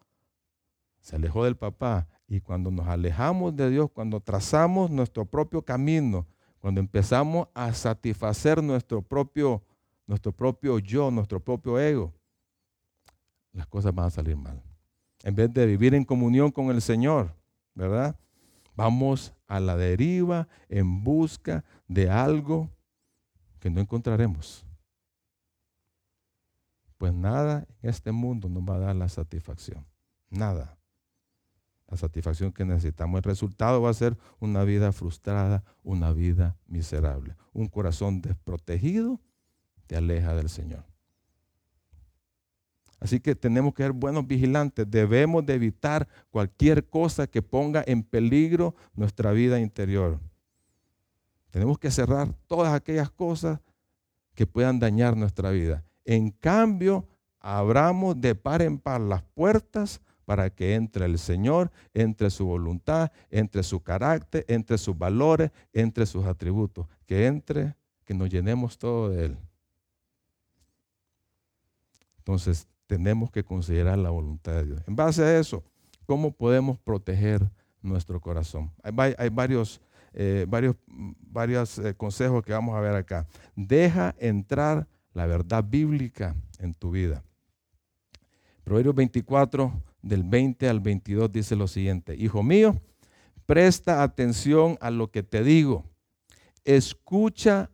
Se 1.08 1.16
alejó 1.16 1.45
del 1.45 1.55
papá. 1.55 2.05
Y 2.28 2.41
cuando 2.41 2.70
nos 2.70 2.86
alejamos 2.86 3.55
de 3.55 3.70
Dios, 3.70 3.89
cuando 3.93 4.20
trazamos 4.20 4.91
nuestro 4.91 5.24
propio 5.24 5.62
camino, 5.62 6.28
cuando 6.60 6.82
empezamos 6.82 7.47
a 7.53 7.72
satisfacer 7.72 8.62
nuestro 8.62 9.01
propio, 9.01 9.64
nuestro 10.05 10.34
propio 10.34 10.80
yo, 10.80 11.10
nuestro 11.10 11.39
propio 11.39 11.80
ego, 11.80 12.14
las 13.53 13.66
cosas 13.68 13.95
van 13.95 14.08
a 14.08 14.10
salir 14.10 14.36
mal. 14.36 14.62
En 15.24 15.34
vez 15.34 15.53
de 15.53 15.66
vivir 15.66 15.95
en 15.95 16.03
comunión 16.03 16.51
con 16.51 16.72
el 16.72 16.82
Señor, 16.82 17.34
¿verdad? 17.74 18.20
Vamos 18.76 19.34
a 19.47 19.62
la 19.62 19.78
deriva 19.78 20.49
en 20.68 21.05
busca 21.05 21.64
de 21.88 22.10
algo 22.10 22.70
que 23.62 23.70
no 23.70 23.80
encontraremos. 23.80 24.66
Pues 26.97 27.14
nada 27.14 27.66
en 27.82 27.91
este 27.91 28.12
mundo 28.12 28.49
nos 28.49 28.64
va 28.64 28.76
a 28.76 28.80
dar 28.80 28.95
la 28.97 29.08
satisfacción. 29.08 29.86
Nada. 30.30 30.76
La 31.90 31.98
satisfacción 31.98 32.52
que 32.52 32.66
necesitamos. 32.66 33.20
El 33.20 33.24
resultado 33.24 33.82
va 33.82 33.90
a 33.90 33.94
ser 33.94 34.18
una 34.40 34.64
vida 34.64 34.92
frustrada, 34.92 35.64
una 35.84 36.12
vida 36.12 36.58
miserable. 36.68 37.36
Un 37.54 37.68
corazón 37.68 38.22
desprotegido 38.22 39.22
te 39.88 39.96
aleja 39.96 40.36
del 40.36 40.50
Señor. 40.50 40.84
Así 43.00 43.20
que 43.20 43.36
tenemos 43.36 43.74
que 43.74 43.84
ser 43.84 43.92
buenos 43.92 44.26
vigilantes. 44.26 44.90
Debemos 44.90 45.46
de 45.46 45.54
evitar 45.54 46.08
cualquier 46.30 46.88
cosa 46.88 47.28
que 47.28 47.42
ponga 47.42 47.84
en 47.86 48.04
peligro 48.04 48.76
nuestra 48.96 49.32
vida 49.32 49.60
interior. 49.60 50.20
Tenemos 51.52 51.78
que 51.78 51.92
cerrar 51.92 52.34
todas 52.48 52.74
aquellas 52.74 53.10
cosas 53.10 53.60
que 54.34 54.46
puedan 54.46 54.80
dañar 54.80 55.16
nuestra 55.16 55.52
vida. 55.52 55.84
En 56.06 56.32
cambio, 56.32 57.08
abramos 57.40 58.20
de 58.20 58.36
par 58.36 58.62
en 58.62 58.78
par 58.78 59.02
las 59.02 59.22
puertas 59.22 60.02
para 60.28 60.49
que 60.49 60.75
entre 60.75 61.05
el 61.05 61.17
Señor, 61.19 61.71
entre 61.93 62.30
su 62.30 62.45
voluntad, 62.45 63.13
entre 63.32 63.63
su 63.63 63.82
carácter, 63.82 64.43
entre 64.49 64.78
sus 64.78 64.97
valores, 64.97 65.51
entre 65.71 66.05
sus 66.05 66.25
atributos. 66.25 66.86
Que 67.05 67.28
entre, 67.28 67.78
que 68.03 68.13
nos 68.13 68.30
llenemos 68.30 68.78
todo 68.78 69.07
de 69.07 69.28
Él. 69.28 69.38
Entonces, 72.17 72.67
tenemos 72.88 73.32
que 73.32 73.45
considerar 73.45 73.97
la 73.99 74.09
voluntad 74.09 74.51
de 74.51 74.65
Dios. 74.65 74.82
En 74.86 74.97
base 74.97 75.23
a 75.23 75.39
eso, 75.39 75.63
¿cómo 76.05 76.34
podemos 76.34 76.78
proteger 76.78 77.49
nuestro 77.82 78.19
corazón? 78.19 78.69
Hay, 78.84 79.30
varios, 79.30 79.80
eh, 80.11 80.45
varios, 80.49 80.75
varios 80.86 81.80
eh, 81.80 81.93
consejos 81.95 82.43
que 82.43 82.51
vamos 82.51 82.75
a 82.75 82.82
ver 82.82 82.95
acá. 82.95 83.25
Deja 83.55 84.13
entrar 84.19 84.89
la 85.13 85.25
verdad 85.25 85.63
bíblica 85.63 86.36
en 86.59 86.73
tu 86.73 86.91
vida. 86.91 87.23
Proverbios 88.65 88.95
24, 88.95 89.71
del 90.02 90.24
20 90.24 90.70
al 90.70 90.80
22, 90.80 91.32
dice 91.32 91.56
lo 91.56 91.68
siguiente. 91.68 92.16
Hijo 92.16 92.43
mío, 92.43 92.80
presta 93.45 94.04
atención 94.04 94.78
a 94.82 94.91
lo 94.91 95.12
que 95.12 95.24
te 95.24 95.43
digo. 95.43 95.86
Escucha 96.64 97.70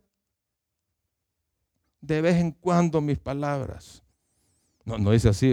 de 2.00 2.20
vez 2.20 2.36
en 2.36 2.52
cuando 2.52 3.00
mis 3.00 3.18
palabras 3.18 4.04
no, 4.84 4.98
no 4.98 5.12
dice 5.12 5.30
así, 5.30 5.50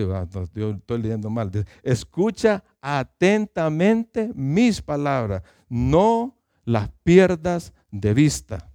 yo 0.53 0.71
estoy 0.71 1.01
leyendo 1.01 1.29
mal. 1.29 1.51
Escucha 1.83 2.63
atentamente 2.81 4.31
mis 4.35 4.81
palabras, 4.81 5.43
no 5.69 6.37
las 6.65 6.89
pierdas 7.03 7.73
de 7.91 8.13
vista. 8.13 8.69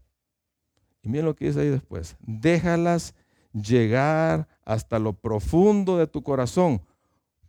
Y 1.02 1.08
miren 1.08 1.26
lo 1.26 1.36
que 1.36 1.46
dice 1.46 1.60
ahí 1.60 1.68
después. 1.68 2.16
Déjalas 2.20 3.14
llegar 3.52 4.48
hasta 4.64 4.98
lo 4.98 5.12
profundo 5.12 5.98
de 5.98 6.06
tu 6.06 6.22
corazón, 6.22 6.80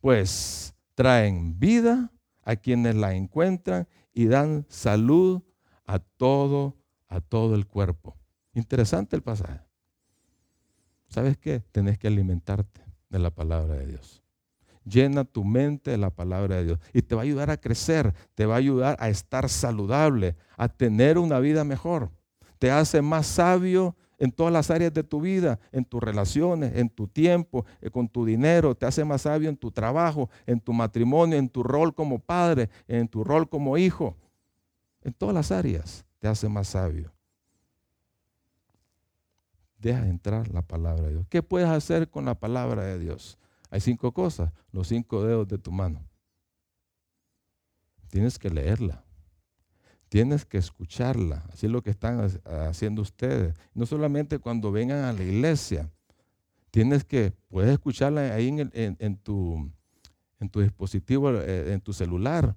pues 0.01 0.73
traen 0.95 1.59
vida 1.59 2.11
a 2.43 2.55
quienes 2.55 2.95
la 2.95 3.13
encuentran 3.13 3.87
y 4.13 4.27
dan 4.27 4.65
salud 4.69 5.43
a 5.85 5.99
todo, 5.99 6.75
a 7.07 7.21
todo 7.21 7.55
el 7.55 7.67
cuerpo. 7.67 8.17
Interesante 8.53 9.15
el 9.15 9.21
pasaje. 9.21 9.61
¿Sabes 11.07 11.37
qué? 11.37 11.59
Tenés 11.59 11.97
que 11.97 12.07
alimentarte 12.07 12.81
de 13.09 13.19
la 13.19 13.31
palabra 13.31 13.75
de 13.75 13.85
Dios. 13.85 14.23
Llena 14.83 15.25
tu 15.25 15.43
mente 15.43 15.91
de 15.91 15.97
la 15.97 16.09
palabra 16.09 16.55
de 16.55 16.65
Dios 16.65 16.79
y 16.93 17.01
te 17.01 17.15
va 17.15 17.21
a 17.21 17.25
ayudar 17.25 17.49
a 17.49 17.57
crecer, 17.57 18.13
te 18.35 18.45
va 18.45 18.55
a 18.55 18.59
ayudar 18.59 18.95
a 18.99 19.09
estar 19.09 19.49
saludable, 19.49 20.35
a 20.55 20.69
tener 20.69 21.17
una 21.17 21.39
vida 21.39 21.63
mejor. 21.63 22.11
Te 22.57 22.71
hace 22.71 23.01
más 23.01 23.27
sabio 23.27 23.95
en 24.17 24.31
todas 24.31 24.51
las 24.51 24.71
áreas 24.71 24.93
de 24.93 25.03
tu 25.03 25.21
vida, 25.21 25.59
en 25.71 25.85
tus 25.85 26.01
relaciones, 26.01 26.75
en 26.75 26.89
tu 26.89 27.07
tiempo, 27.07 27.65
eh, 27.81 27.89
con 27.89 28.07
tu 28.09 28.25
dinero, 28.25 28.75
te 28.75 28.85
hace 28.85 29.05
más 29.05 29.23
sabio 29.23 29.49
en 29.49 29.57
tu 29.57 29.71
trabajo, 29.71 30.29
en 30.45 30.59
tu 30.59 30.73
matrimonio, 30.73 31.37
en 31.37 31.49
tu 31.49 31.63
rol 31.63 31.93
como 31.93 32.19
padre, 32.19 32.69
en 32.87 33.07
tu 33.07 33.23
rol 33.23 33.47
como 33.49 33.77
hijo. 33.77 34.15
En 35.01 35.13
todas 35.13 35.35
las 35.35 35.51
áreas 35.51 36.05
te 36.19 36.27
hace 36.27 36.49
más 36.49 36.69
sabio 36.69 37.17
deja 39.79 40.07
entrar 40.07 40.47
la 40.49 40.61
palabra 40.61 41.03
de 41.03 41.11
Dios. 41.13 41.27
¿Qué 41.29 41.43
puedes 41.43 41.69
hacer 41.69 42.09
con 42.09 42.25
la 42.25 42.35
palabra 42.35 42.83
de 42.83 42.99
Dios? 42.99 43.37
Hay 43.69 43.81
cinco 43.81 44.13
cosas, 44.13 44.51
los 44.71 44.87
cinco 44.87 45.23
dedos 45.23 45.47
de 45.47 45.57
tu 45.57 45.71
mano. 45.71 46.01
Tienes 48.09 48.39
que 48.39 48.49
leerla. 48.49 49.03
Tienes 50.09 50.45
que 50.45 50.57
escucharla. 50.57 51.43
Así 51.51 51.65
es 51.65 51.71
lo 51.71 51.81
que 51.81 51.89
están 51.89 52.29
haciendo 52.45 53.01
ustedes. 53.01 53.55
No 53.73 53.85
solamente 53.85 54.39
cuando 54.39 54.71
vengan 54.71 55.03
a 55.05 55.13
la 55.13 55.23
iglesia. 55.23 55.89
Tienes 56.71 57.03
que, 57.03 57.33
puedes 57.49 57.71
escucharla 57.71 58.33
ahí 58.33 58.47
en, 58.49 59.17
tu, 59.17 59.71
en 60.39 60.49
tu 60.49 60.61
dispositivo, 60.61 61.31
eh, 61.31 61.73
en 61.73 61.81
tu 61.81 61.93
celular. 61.93 62.55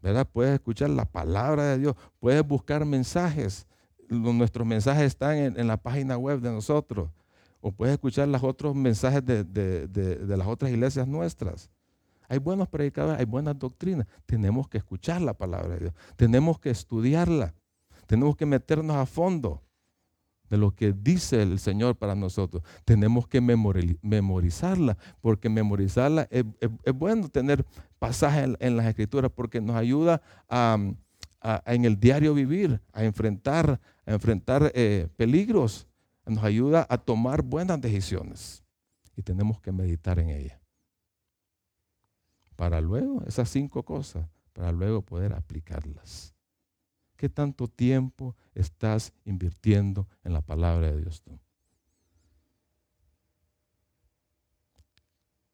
¿verdad? 0.00 0.28
Puedes 0.30 0.54
escuchar 0.54 0.90
la 0.90 1.04
palabra 1.04 1.64
de 1.64 1.78
Dios. 1.78 1.96
Puedes 2.20 2.46
buscar 2.46 2.84
mensajes 2.84 3.66
nuestros 4.08 4.66
mensajes 4.66 5.04
están 5.04 5.36
en, 5.36 5.66
la 5.66 5.76
página 5.76 6.16
web 6.16 6.40
de 6.40 6.50
nosotros. 6.50 7.10
O 7.60 7.72
puedes 7.72 7.94
escuchar 7.94 8.28
los 8.28 8.42
otros 8.42 8.74
mensajes 8.74 9.24
de, 9.24 10.26
las 10.26 10.46
otras 10.46 10.70
iglesias 10.70 11.06
nuestras. 11.06 11.70
Hay 12.28 12.38
buenos 12.38 12.68
predicadores, 12.68 13.18
hay 13.18 13.24
buenas 13.24 13.58
doctrinas. 13.58 14.06
Tenemos 14.26 14.68
que 14.68 14.78
escuchar 14.78 15.22
la 15.22 15.34
palabra 15.34 15.74
de 15.74 15.80
Dios. 15.80 15.94
Tenemos 16.16 16.58
que 16.60 16.70
estudiarla. 16.70 17.54
Tenemos 18.06 18.36
que 18.36 18.46
meternos 18.46 18.96
a 18.96 19.06
fondo 19.06 19.62
de 20.48 20.56
lo 20.56 20.74
que 20.74 20.92
dice 20.92 21.42
el 21.42 21.58
Señor 21.58 21.96
para 21.96 22.14
nosotros. 22.14 22.62
Tenemos 22.84 23.26
que 23.26 23.40
memorizarla, 23.40 24.96
porque 25.20 25.48
memorizarla 25.48 26.28
es, 26.30 26.44
bueno 26.94 27.28
tener 27.28 27.64
pasajes 27.98 28.56
en, 28.58 28.76
las 28.76 28.86
escrituras, 28.86 29.30
porque 29.34 29.60
nos 29.60 29.76
ayuda 29.76 30.22
a, 30.48 30.78
en 31.66 31.84
el 31.84 31.98
diario 31.98 32.34
vivir, 32.34 32.80
a 32.92 33.04
enfrentar, 33.04 33.80
a 34.06 34.12
enfrentar 34.12 34.72
eh, 34.74 35.08
peligros, 35.16 35.86
nos 36.26 36.44
ayuda 36.44 36.86
a 36.88 36.98
tomar 36.98 37.42
buenas 37.42 37.80
decisiones. 37.80 38.64
Y 39.16 39.22
tenemos 39.22 39.60
que 39.60 39.72
meditar 39.72 40.18
en 40.18 40.30
ella. 40.30 40.57
Para 42.58 42.80
luego, 42.80 43.22
esas 43.24 43.48
cinco 43.50 43.84
cosas, 43.84 44.26
para 44.52 44.72
luego 44.72 45.00
poder 45.00 45.32
aplicarlas. 45.32 46.34
¿Qué 47.16 47.28
tanto 47.28 47.68
tiempo 47.68 48.34
estás 48.52 49.12
invirtiendo 49.24 50.08
en 50.24 50.32
la 50.32 50.40
palabra 50.40 50.90
de 50.90 51.00
Dios 51.00 51.22
tú? 51.22 51.38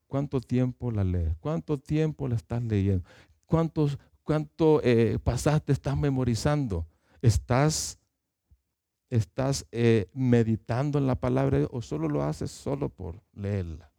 ¿Cuánto 0.07 0.41
tiempo 0.41 0.91
la 0.91 1.05
lees? 1.05 1.37
¿Cuánto 1.41 1.77
tiempo 1.77 2.27
la 2.27 2.37
estás 2.37 2.63
leyendo? 2.63 3.05
¿Cuántos, 3.45 3.99
cuánto 4.23 4.81
eh, 4.83 5.19
pasaste 5.23 5.73
estás 5.73 5.99
memorizando? 5.99 6.87
¿Estás, 7.21 7.99
estás 9.11 9.67
eh, 9.73 10.09
meditando 10.15 10.97
en 10.97 11.07
la 11.07 11.17
palabra 11.17 11.69
o 11.71 11.83
solo 11.83 12.09
lo 12.09 12.23
haces 12.23 12.51
solo 12.51 12.89
por 12.89 13.23
leerla? 13.35 13.94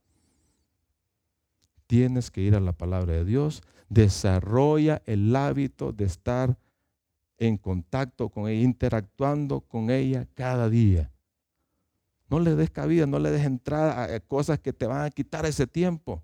Tienes 1.88 2.32
que 2.32 2.42
ir 2.42 2.56
a 2.56 2.60
la 2.60 2.74
palabra 2.74 3.14
de 3.14 3.26
Dios, 3.26 3.62
desarrolla 3.90 5.02
el 5.06 5.36
hábito 5.36 5.92
de 5.92 6.06
estar 6.06 6.58
en 7.38 7.58
contacto 7.58 8.30
con 8.30 8.48
ella, 8.48 8.64
interactuando 8.64 9.62
con 9.62 9.90
ella 9.90 10.28
cada 10.34 10.70
día. 10.70 11.12
No 12.30 12.40
le 12.40 12.56
des 12.56 12.72
cabida, 12.72 13.06
no 13.06 13.20
le 13.20 13.30
des 13.30 13.46
entrada 13.46 14.16
a 14.16 14.20
cosas 14.20 14.60
que 14.60 14.74
te 14.74 14.88
van 14.88 15.06
a 15.06 15.12
quitar 15.12 15.46
ese 15.46 15.68
tiempo. 15.68 16.24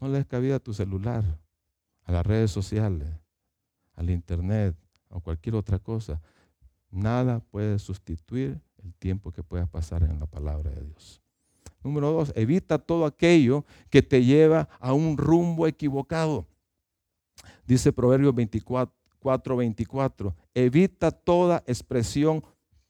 No 0.00 0.08
le 0.08 0.18
des 0.18 0.26
cabida 0.26 0.56
a 0.56 0.60
tu 0.60 0.72
celular, 0.72 1.24
a 2.04 2.12
las 2.12 2.24
redes 2.24 2.50
sociales, 2.50 3.08
al 3.94 4.10
internet 4.10 4.76
o 5.08 5.20
cualquier 5.20 5.56
otra 5.56 5.78
cosa. 5.78 6.20
Nada 6.90 7.40
puede 7.40 7.78
sustituir 7.78 8.60
el 8.82 8.94
tiempo 8.94 9.32
que 9.32 9.42
puedas 9.42 9.68
pasar 9.68 10.02
en 10.02 10.20
la 10.20 10.26
palabra 10.26 10.70
de 10.70 10.84
Dios. 10.84 11.21
Número 11.82 12.12
dos, 12.12 12.32
evita 12.36 12.78
todo 12.78 13.06
aquello 13.06 13.64
que 13.90 14.02
te 14.02 14.24
lleva 14.24 14.68
a 14.78 14.92
un 14.92 15.16
rumbo 15.16 15.66
equivocado. 15.66 16.46
Dice 17.66 17.92
Proverbios 17.92 18.34
24, 18.34 19.56
24, 19.56 20.34
evita 20.54 21.10
toda 21.10 21.62
expresión 21.66 22.44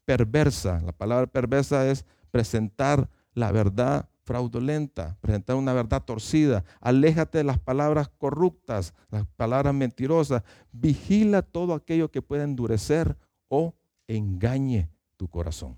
perversa. 0.05 0.81
La 0.85 0.91
palabra 0.91 1.27
perversa 1.27 1.89
es 1.89 2.05
presentar 2.31 3.09
la 3.33 3.51
verdad 3.51 4.09
fraudulenta, 4.23 5.17
presentar 5.21 5.55
una 5.55 5.73
verdad 5.73 6.03
torcida. 6.03 6.63
Aléjate 6.79 7.39
de 7.39 7.43
las 7.43 7.59
palabras 7.59 8.09
corruptas, 8.09 8.93
las 9.09 9.25
palabras 9.35 9.73
mentirosas. 9.73 10.43
Vigila 10.71 11.41
todo 11.41 11.73
aquello 11.73 12.09
que 12.09 12.21
pueda 12.21 12.43
endurecer 12.43 13.17
o 13.47 13.73
engañe 14.07 14.89
tu 15.17 15.27
corazón. 15.27 15.77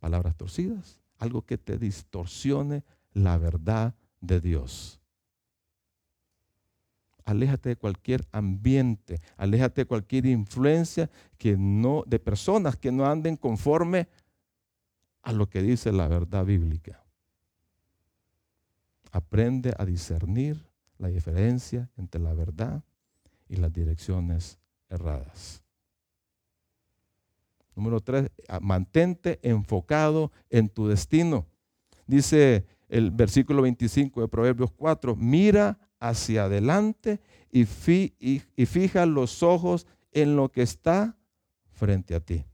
Palabras 0.00 0.36
torcidas, 0.36 1.00
algo 1.18 1.42
que 1.42 1.58
te 1.58 1.78
distorsione 1.78 2.84
la 3.12 3.38
verdad 3.38 3.94
de 4.20 4.40
Dios. 4.40 5.00
Aléjate 7.24 7.70
de 7.70 7.76
cualquier 7.76 8.26
ambiente, 8.32 9.20
aléjate 9.36 9.82
de 9.82 9.86
cualquier 9.86 10.26
influencia 10.26 11.10
que 11.38 11.56
no, 11.56 12.04
de 12.06 12.18
personas 12.18 12.76
que 12.76 12.92
no 12.92 13.06
anden 13.06 13.36
conforme 13.36 14.08
a 15.22 15.32
lo 15.32 15.48
que 15.48 15.62
dice 15.62 15.90
la 15.90 16.06
verdad 16.06 16.44
bíblica. 16.44 17.02
Aprende 19.10 19.74
a 19.78 19.86
discernir 19.86 20.68
la 20.98 21.08
diferencia 21.08 21.90
entre 21.96 22.20
la 22.20 22.34
verdad 22.34 22.84
y 23.48 23.56
las 23.56 23.72
direcciones 23.72 24.58
erradas. 24.90 25.63
Número 27.76 28.00
tres, 28.00 28.30
mantente 28.60 29.40
enfocado 29.42 30.32
en 30.50 30.68
tu 30.68 30.88
destino. 30.88 31.46
Dice 32.06 32.66
el 32.88 33.10
versículo 33.10 33.62
25 33.62 34.20
de 34.20 34.28
Proverbios 34.28 34.70
4, 34.72 35.16
mira 35.16 35.78
hacia 35.98 36.44
adelante 36.44 37.20
y, 37.50 37.64
fija 37.64 39.06
los 39.06 39.42
ojos 39.42 39.86
en 40.12 40.36
lo 40.36 40.50
que 40.50 40.62
está 40.62 41.16
frente 41.72 42.14
a 42.14 42.20
ti. 42.20 42.44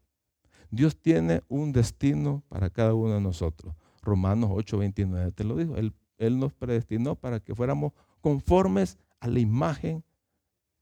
Dios 0.70 0.96
tiene 0.96 1.42
un 1.48 1.72
destino 1.72 2.44
para 2.48 2.70
cada 2.70 2.94
uno 2.94 3.14
de 3.14 3.20
nosotros. 3.20 3.74
Romanos 4.02 4.50
8:29 4.50 5.34
te 5.34 5.44
lo 5.44 5.56
dijo. 5.56 5.76
Él, 5.76 5.92
él 6.18 6.38
nos 6.38 6.52
predestinó 6.52 7.16
para 7.16 7.40
que 7.40 7.54
fuéramos 7.54 7.92
conformes 8.20 8.98
a 9.18 9.28
la 9.28 9.40
imagen 9.40 10.04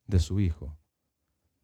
de 0.07 0.19
su 0.19 0.41
Hijo. 0.41 0.78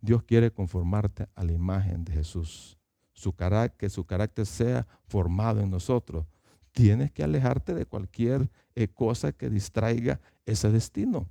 Dios 0.04 0.22
quiere 0.22 0.50
conformarte 0.50 1.28
a 1.34 1.42
la 1.44 1.52
imagen 1.52 2.04
de 2.04 2.12
Jesús. 2.12 2.76
Su 3.14 3.32
carácter, 3.32 3.78
que 3.78 3.88
su 3.88 4.04
carácter 4.04 4.44
sea 4.44 4.86
formado 5.06 5.62
en 5.62 5.70
nosotros. 5.70 6.26
Tienes 6.72 7.10
que 7.10 7.24
alejarte 7.24 7.72
de 7.72 7.86
cualquier 7.86 8.50
eh, 8.74 8.86
cosa 8.86 9.32
que 9.32 9.48
distraiga 9.48 10.20
ese 10.44 10.70
destino. 10.70 11.26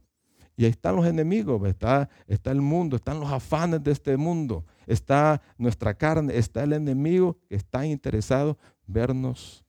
Y 0.57 0.65
ahí 0.65 0.71
están 0.71 0.95
los 0.95 1.05
enemigos, 1.05 1.61
está, 1.67 2.09
el 2.45 2.61
mundo, 2.61 2.95
están 2.95 3.19
los 3.19 3.31
afanes 3.31 3.83
de 3.83 3.91
este 3.91 4.17
mundo, 4.17 4.65
está 4.87 5.39
nuestra 5.55 5.93
carne, 5.93 6.35
está 6.35 6.63
el 6.63 6.73
enemigo 6.73 7.37
que 7.47 7.55
está 7.55 7.85
interesado 7.85 8.57
vernos, 8.87 9.63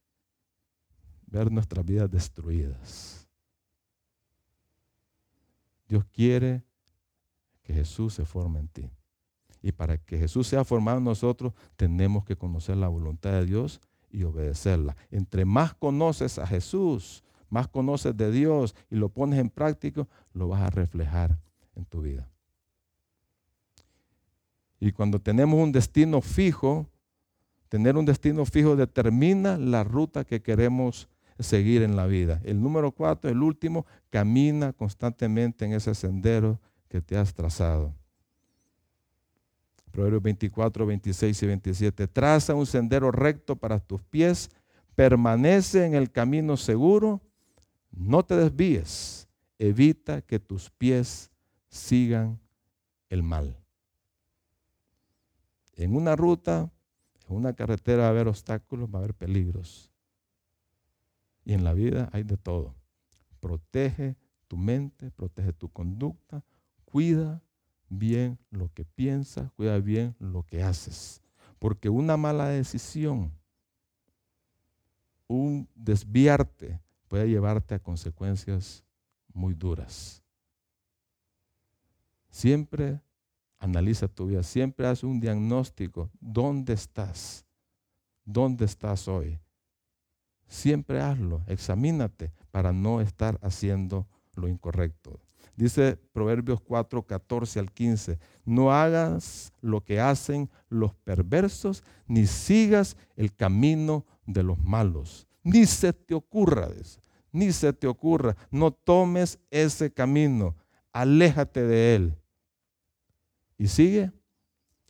ver 1.26 1.52
nuestras 1.52 1.84
vidas 1.84 2.10
destruidas. 2.10 3.28
Dios 5.88 6.06
quiere 6.10 6.64
que 7.62 7.74
Jesús 7.74 8.14
se 8.14 8.24
forme 8.24 8.60
en 8.60 8.68
ti. 8.68 8.93
Y 9.64 9.72
para 9.72 9.96
que 9.96 10.18
Jesús 10.18 10.46
sea 10.46 10.62
formado 10.62 10.98
en 10.98 11.04
nosotros, 11.04 11.54
tenemos 11.76 12.26
que 12.26 12.36
conocer 12.36 12.76
la 12.76 12.88
voluntad 12.88 13.30
de 13.30 13.46
Dios 13.46 13.80
y 14.10 14.24
obedecerla. 14.24 14.94
Entre 15.10 15.46
más 15.46 15.72
conoces 15.72 16.38
a 16.38 16.46
Jesús, 16.46 17.24
más 17.48 17.66
conoces 17.68 18.14
de 18.14 18.30
Dios 18.30 18.76
y 18.90 18.96
lo 18.96 19.08
pones 19.08 19.38
en 19.38 19.48
práctica, 19.48 20.06
lo 20.34 20.48
vas 20.48 20.60
a 20.60 20.68
reflejar 20.68 21.38
en 21.76 21.86
tu 21.86 22.02
vida. 22.02 22.28
Y 24.78 24.92
cuando 24.92 25.18
tenemos 25.18 25.58
un 25.58 25.72
destino 25.72 26.20
fijo, 26.20 26.86
tener 27.70 27.96
un 27.96 28.04
destino 28.04 28.44
fijo 28.44 28.76
determina 28.76 29.56
la 29.56 29.82
ruta 29.82 30.24
que 30.24 30.42
queremos 30.42 31.08
seguir 31.38 31.80
en 31.80 31.96
la 31.96 32.04
vida. 32.04 32.38
El 32.44 32.60
número 32.60 32.92
cuatro, 32.92 33.30
el 33.30 33.42
último, 33.42 33.86
camina 34.10 34.74
constantemente 34.74 35.64
en 35.64 35.72
ese 35.72 35.94
sendero 35.94 36.60
que 36.86 37.00
te 37.00 37.16
has 37.16 37.32
trazado. 37.32 37.94
Proverbios 39.94 40.22
24, 40.22 40.86
26 40.86 41.42
y 41.42 41.46
27. 41.46 42.08
Traza 42.08 42.54
un 42.54 42.66
sendero 42.66 43.12
recto 43.12 43.54
para 43.54 43.78
tus 43.78 44.02
pies, 44.02 44.50
permanece 44.96 45.86
en 45.86 45.94
el 45.94 46.10
camino 46.10 46.56
seguro 46.56 47.22
no 47.96 48.24
te 48.24 48.36
desvíes, 48.36 49.28
evita 49.58 50.20
que 50.22 50.40
tus 50.40 50.70
pies 50.70 51.30
sigan 51.68 52.40
el 53.08 53.22
mal. 53.22 53.56
En 55.74 55.94
una 55.94 56.16
ruta, 56.16 56.70
en 57.28 57.36
una 57.36 57.52
carretera 57.52 58.02
va 58.02 58.06
a 58.08 58.10
haber 58.10 58.28
obstáculos, 58.28 58.88
va 58.88 58.98
a 58.98 59.02
haber 59.02 59.14
peligros. 59.14 59.92
Y 61.44 61.52
en 61.52 61.62
la 61.62 61.72
vida 61.72 62.08
hay 62.12 62.22
de 62.22 62.36
todo. 62.36 62.74
Protege 63.40 64.16
tu 64.48 64.56
mente, 64.56 65.10
protege 65.10 65.52
tu 65.52 65.68
conducta, 65.68 66.42
cuida 66.84 67.42
bien 67.98 68.38
lo 68.50 68.72
que 68.72 68.84
piensas, 68.84 69.50
cuida 69.52 69.78
bien 69.78 70.14
lo 70.18 70.42
que 70.44 70.62
haces. 70.62 71.22
Porque 71.58 71.88
una 71.88 72.16
mala 72.16 72.48
decisión, 72.48 73.32
un 75.26 75.68
desviarte, 75.74 76.80
puede 77.08 77.28
llevarte 77.28 77.74
a 77.74 77.78
consecuencias 77.78 78.84
muy 79.32 79.54
duras. 79.54 80.22
Siempre 82.30 83.00
analiza 83.58 84.08
tu 84.08 84.26
vida, 84.26 84.42
siempre 84.42 84.86
haz 84.86 85.04
un 85.04 85.20
diagnóstico. 85.20 86.10
¿Dónde 86.20 86.72
estás? 86.72 87.46
¿Dónde 88.24 88.64
estás 88.64 89.08
hoy? 89.08 89.38
Siempre 90.46 91.00
hazlo, 91.00 91.42
examínate 91.46 92.32
para 92.50 92.72
no 92.72 93.00
estar 93.00 93.38
haciendo 93.42 94.06
lo 94.34 94.48
incorrecto. 94.48 95.20
Dice 95.56 95.96
Proverbios 96.12 96.60
4, 96.60 97.06
14 97.06 97.60
al 97.60 97.70
15, 97.70 98.18
no 98.44 98.72
hagas 98.72 99.52
lo 99.60 99.84
que 99.84 100.00
hacen 100.00 100.50
los 100.68 100.94
perversos, 100.94 101.84
ni 102.08 102.26
sigas 102.26 102.96
el 103.16 103.34
camino 103.34 104.04
de 104.26 104.42
los 104.42 104.58
malos, 104.58 105.28
ni 105.44 105.66
se 105.66 105.92
te 105.92 106.14
ocurra, 106.14 106.68
ni 107.30 107.52
se 107.52 107.72
te 107.72 107.86
ocurra, 107.86 108.36
no 108.50 108.72
tomes 108.72 109.38
ese 109.50 109.92
camino, 109.92 110.56
aléjate 110.92 111.62
de 111.62 111.94
él. 111.94 112.18
Y 113.56 113.68
sigue 113.68 114.10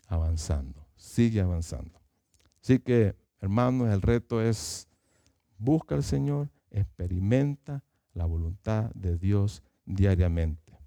avanzando, 0.06 0.86
sigue 0.96 1.42
avanzando. 1.42 2.00
Así 2.62 2.78
que, 2.78 3.14
hermanos, 3.40 3.90
el 3.90 4.00
reto 4.00 4.40
es, 4.40 4.88
busca 5.58 5.94
al 5.94 6.04
Señor, 6.04 6.48
experimenta 6.70 7.84
la 8.14 8.24
voluntad 8.24 8.90
de 8.94 9.18
Dios 9.18 9.62
diariamente. 9.84 10.78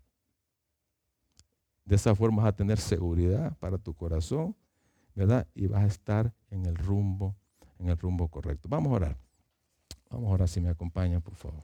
De 1.86 1.96
esa 1.96 2.14
forma 2.14 2.44
vas 2.44 2.54
a 2.54 2.56
tener 2.56 2.80
seguridad 2.80 3.58
para 3.60 3.78
tu 3.78 3.94
corazón, 3.94 4.56
¿verdad? 5.16 5.48
Y 5.56 5.68
vas 5.68 5.84
a 5.84 5.88
estar 5.88 6.34
en 6.50 6.66
el 6.66 6.76
rumbo, 6.76 7.36
en 7.80 7.90
el 7.90 7.98
rumbo 7.98 8.28
correcto. 8.28 8.68
Vamos 8.70 8.92
a 8.92 8.96
orar. 8.96 9.18
Vamos 10.10 10.30
ahora 10.30 10.48
si 10.48 10.60
me 10.62 10.70
acompañan, 10.70 11.22
por 11.22 11.36
favor. 11.36 11.64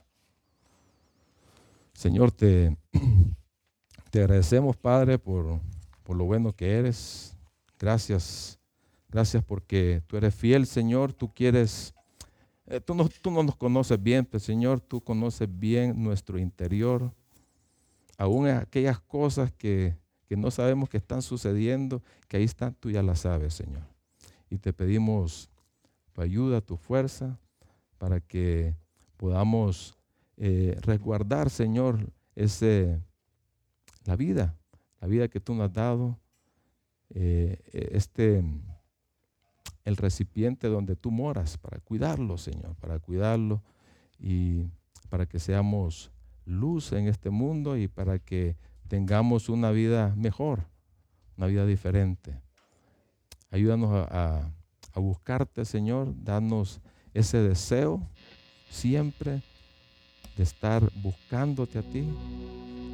Señor, 1.93 2.31
te, 2.31 2.75
te 4.11 4.19
agradecemos, 4.19 4.75
Padre, 4.75 5.19
por, 5.19 5.59
por 6.03 6.17
lo 6.17 6.25
bueno 6.25 6.53
que 6.53 6.71
eres. 6.71 7.35
Gracias, 7.79 8.59
gracias 9.09 9.43
porque 9.43 10.01
tú 10.07 10.17
eres 10.17 10.33
fiel, 10.33 10.65
Señor. 10.65 11.13
Tú 11.13 11.33
quieres, 11.33 11.93
eh, 12.65 12.79
tú, 12.79 12.95
no, 12.95 13.07
tú 13.09 13.29
no 13.29 13.43
nos 13.43 13.55
conoces 13.55 14.01
bien, 14.01 14.25
pero 14.25 14.39
Señor, 14.39 14.79
tú 14.79 15.01
conoces 15.01 15.47
bien 15.51 16.01
nuestro 16.01 16.39
interior. 16.39 17.13
Aún 18.17 18.47
aquellas 18.47 18.99
cosas 18.99 19.51
que, 19.51 19.95
que 20.27 20.37
no 20.37 20.51
sabemos 20.51 20.89
que 20.89 20.97
están 20.97 21.21
sucediendo, 21.21 22.01
que 22.27 22.37
ahí 22.37 22.43
están, 22.43 22.75
tú 22.75 22.91
ya 22.91 23.03
las 23.03 23.21
sabes, 23.21 23.53
Señor. 23.53 23.83
Y 24.49 24.57
te 24.57 24.73
pedimos 24.73 25.49
tu 26.13 26.21
ayuda, 26.21 26.61
tu 26.61 26.77
fuerza, 26.77 27.39
para 27.97 28.19
que 28.19 28.75
podamos 29.17 29.97
eh, 30.37 30.77
resguardar, 30.81 31.49
Señor, 31.49 32.11
ese, 32.35 32.99
la 34.05 34.15
vida, 34.15 34.55
la 34.99 35.07
vida 35.07 35.27
que 35.27 35.39
tú 35.39 35.53
nos 35.55 35.67
has 35.67 35.73
dado, 35.73 36.19
eh, 37.09 37.59
este, 37.71 38.43
el 39.85 39.97
recipiente 39.97 40.67
donde 40.67 40.95
tú 40.95 41.11
moras, 41.11 41.57
para 41.57 41.79
cuidarlo, 41.79 42.37
Señor, 42.37 42.75
para 42.75 42.99
cuidarlo 42.99 43.61
y 44.19 44.65
para 45.09 45.25
que 45.25 45.39
seamos 45.39 46.11
luz 46.45 46.91
en 46.91 47.07
este 47.07 47.29
mundo 47.29 47.77
y 47.77 47.87
para 47.87 48.19
que 48.19 48.55
tengamos 48.87 49.49
una 49.49 49.71
vida 49.71 50.13
mejor, 50.15 50.65
una 51.37 51.47
vida 51.47 51.65
diferente. 51.65 52.41
Ayúdanos 53.51 54.07
a, 54.09 54.51
a 54.93 54.99
buscarte, 54.99 55.65
Señor, 55.65 56.13
danos 56.23 56.81
ese 57.13 57.37
deseo 57.39 58.01
siempre 58.69 59.41
de 60.37 60.43
estar 60.43 60.89
buscándote 61.01 61.79
a 61.79 61.81
ti, 61.83 62.03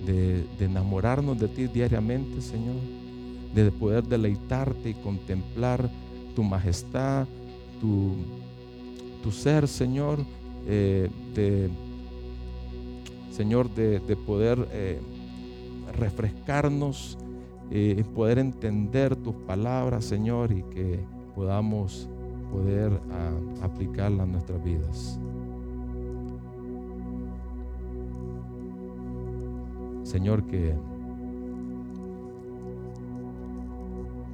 de, 0.06 0.46
enamorarnos 0.60 1.40
de 1.40 1.48
ti 1.48 1.68
diariamente, 1.68 2.42
Señor, 2.42 2.76
de 3.54 3.72
poder 3.72 4.04
deleitarte 4.04 4.90
y 4.90 4.94
contemplar 4.96 5.90
tu 6.36 6.44
majestad, 6.44 7.28
tu, 7.80 8.16
tu 9.24 9.32
ser, 9.32 9.68
Señor, 9.68 10.20
eh, 10.68 11.10
de, 11.34 11.70
Señor, 13.40 13.74
de, 13.74 14.18
poder 14.18 14.68
eh, 14.74 15.00
refrescarnos, 15.98 17.18
y 17.72 18.04
poder 18.04 18.38
entender 18.38 19.16
tus 19.16 19.34
palabras, 19.34 20.04
Señor, 20.04 20.52
y 20.52 20.64
que 20.64 21.00
podamos 21.36 22.10
poder 22.52 23.00
ah, 23.12 23.64
aplicarlas 23.64 24.28
a 24.28 24.30
nuestras 24.30 24.62
vidas. 24.62 25.18
Señor, 30.04 30.44
que 30.44 30.76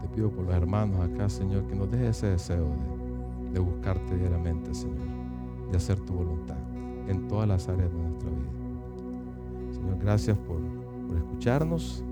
te 0.01 0.07
pido 0.15 0.31
por 0.31 0.45
los 0.45 0.55
hermanos 0.55 0.99
acá, 1.01 1.29
Señor, 1.29 1.67
que 1.67 1.75
nos 1.75 1.91
deje 1.91 2.07
ese 2.07 2.25
deseo 2.25 2.65
de, 3.53 3.59
buscarte 3.59 4.17
diariamente, 4.17 4.73
Señor, 4.73 4.97
de 5.69 5.77
hacer 5.77 5.99
tu 5.99 6.13
voluntad 6.13 6.57
en 7.07 7.27
todas 7.27 7.47
las 7.47 7.69
áreas 7.69 7.91
de 7.91 7.99
nuestra 7.99 8.31
vida. 8.31 8.44
Señor, 9.85 9.99
gracias 9.99 10.37
por, 10.39 10.57
por 11.07 11.17
escucharnos. 11.17 12.03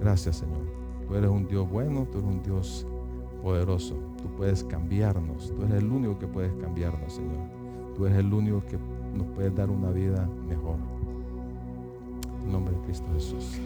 Gracias, 0.00 0.36
Señor. 0.36 0.60
Tú 1.08 1.14
eres 1.16 1.28
un 1.28 1.46
Dios 1.48 1.68
bueno, 1.68 2.06
tú 2.10 2.18
eres 2.18 2.30
un 2.30 2.42
Dios 2.42 2.86
poderoso. 3.42 3.96
Tú 4.22 4.28
puedes 4.36 4.62
cambiarnos. 4.64 5.52
Tú 5.54 5.64
eres 5.64 5.82
el 5.82 5.90
único 5.90 6.18
que 6.18 6.28
puedes 6.28 6.52
cambiarnos, 6.54 7.14
Señor. 7.14 7.48
Tú 7.96 8.06
eres 8.06 8.18
el 8.18 8.32
único 8.32 8.62
que 8.66 8.78
nos 9.16 9.26
puede 9.34 9.50
dar 9.50 9.70
una 9.70 9.90
vida 9.90 10.28
mejor. 10.48 10.76
En 12.44 12.52
nombre 12.52 12.74
de 12.74 12.80
Cristo 12.82 13.06
Jesús. 13.12 13.58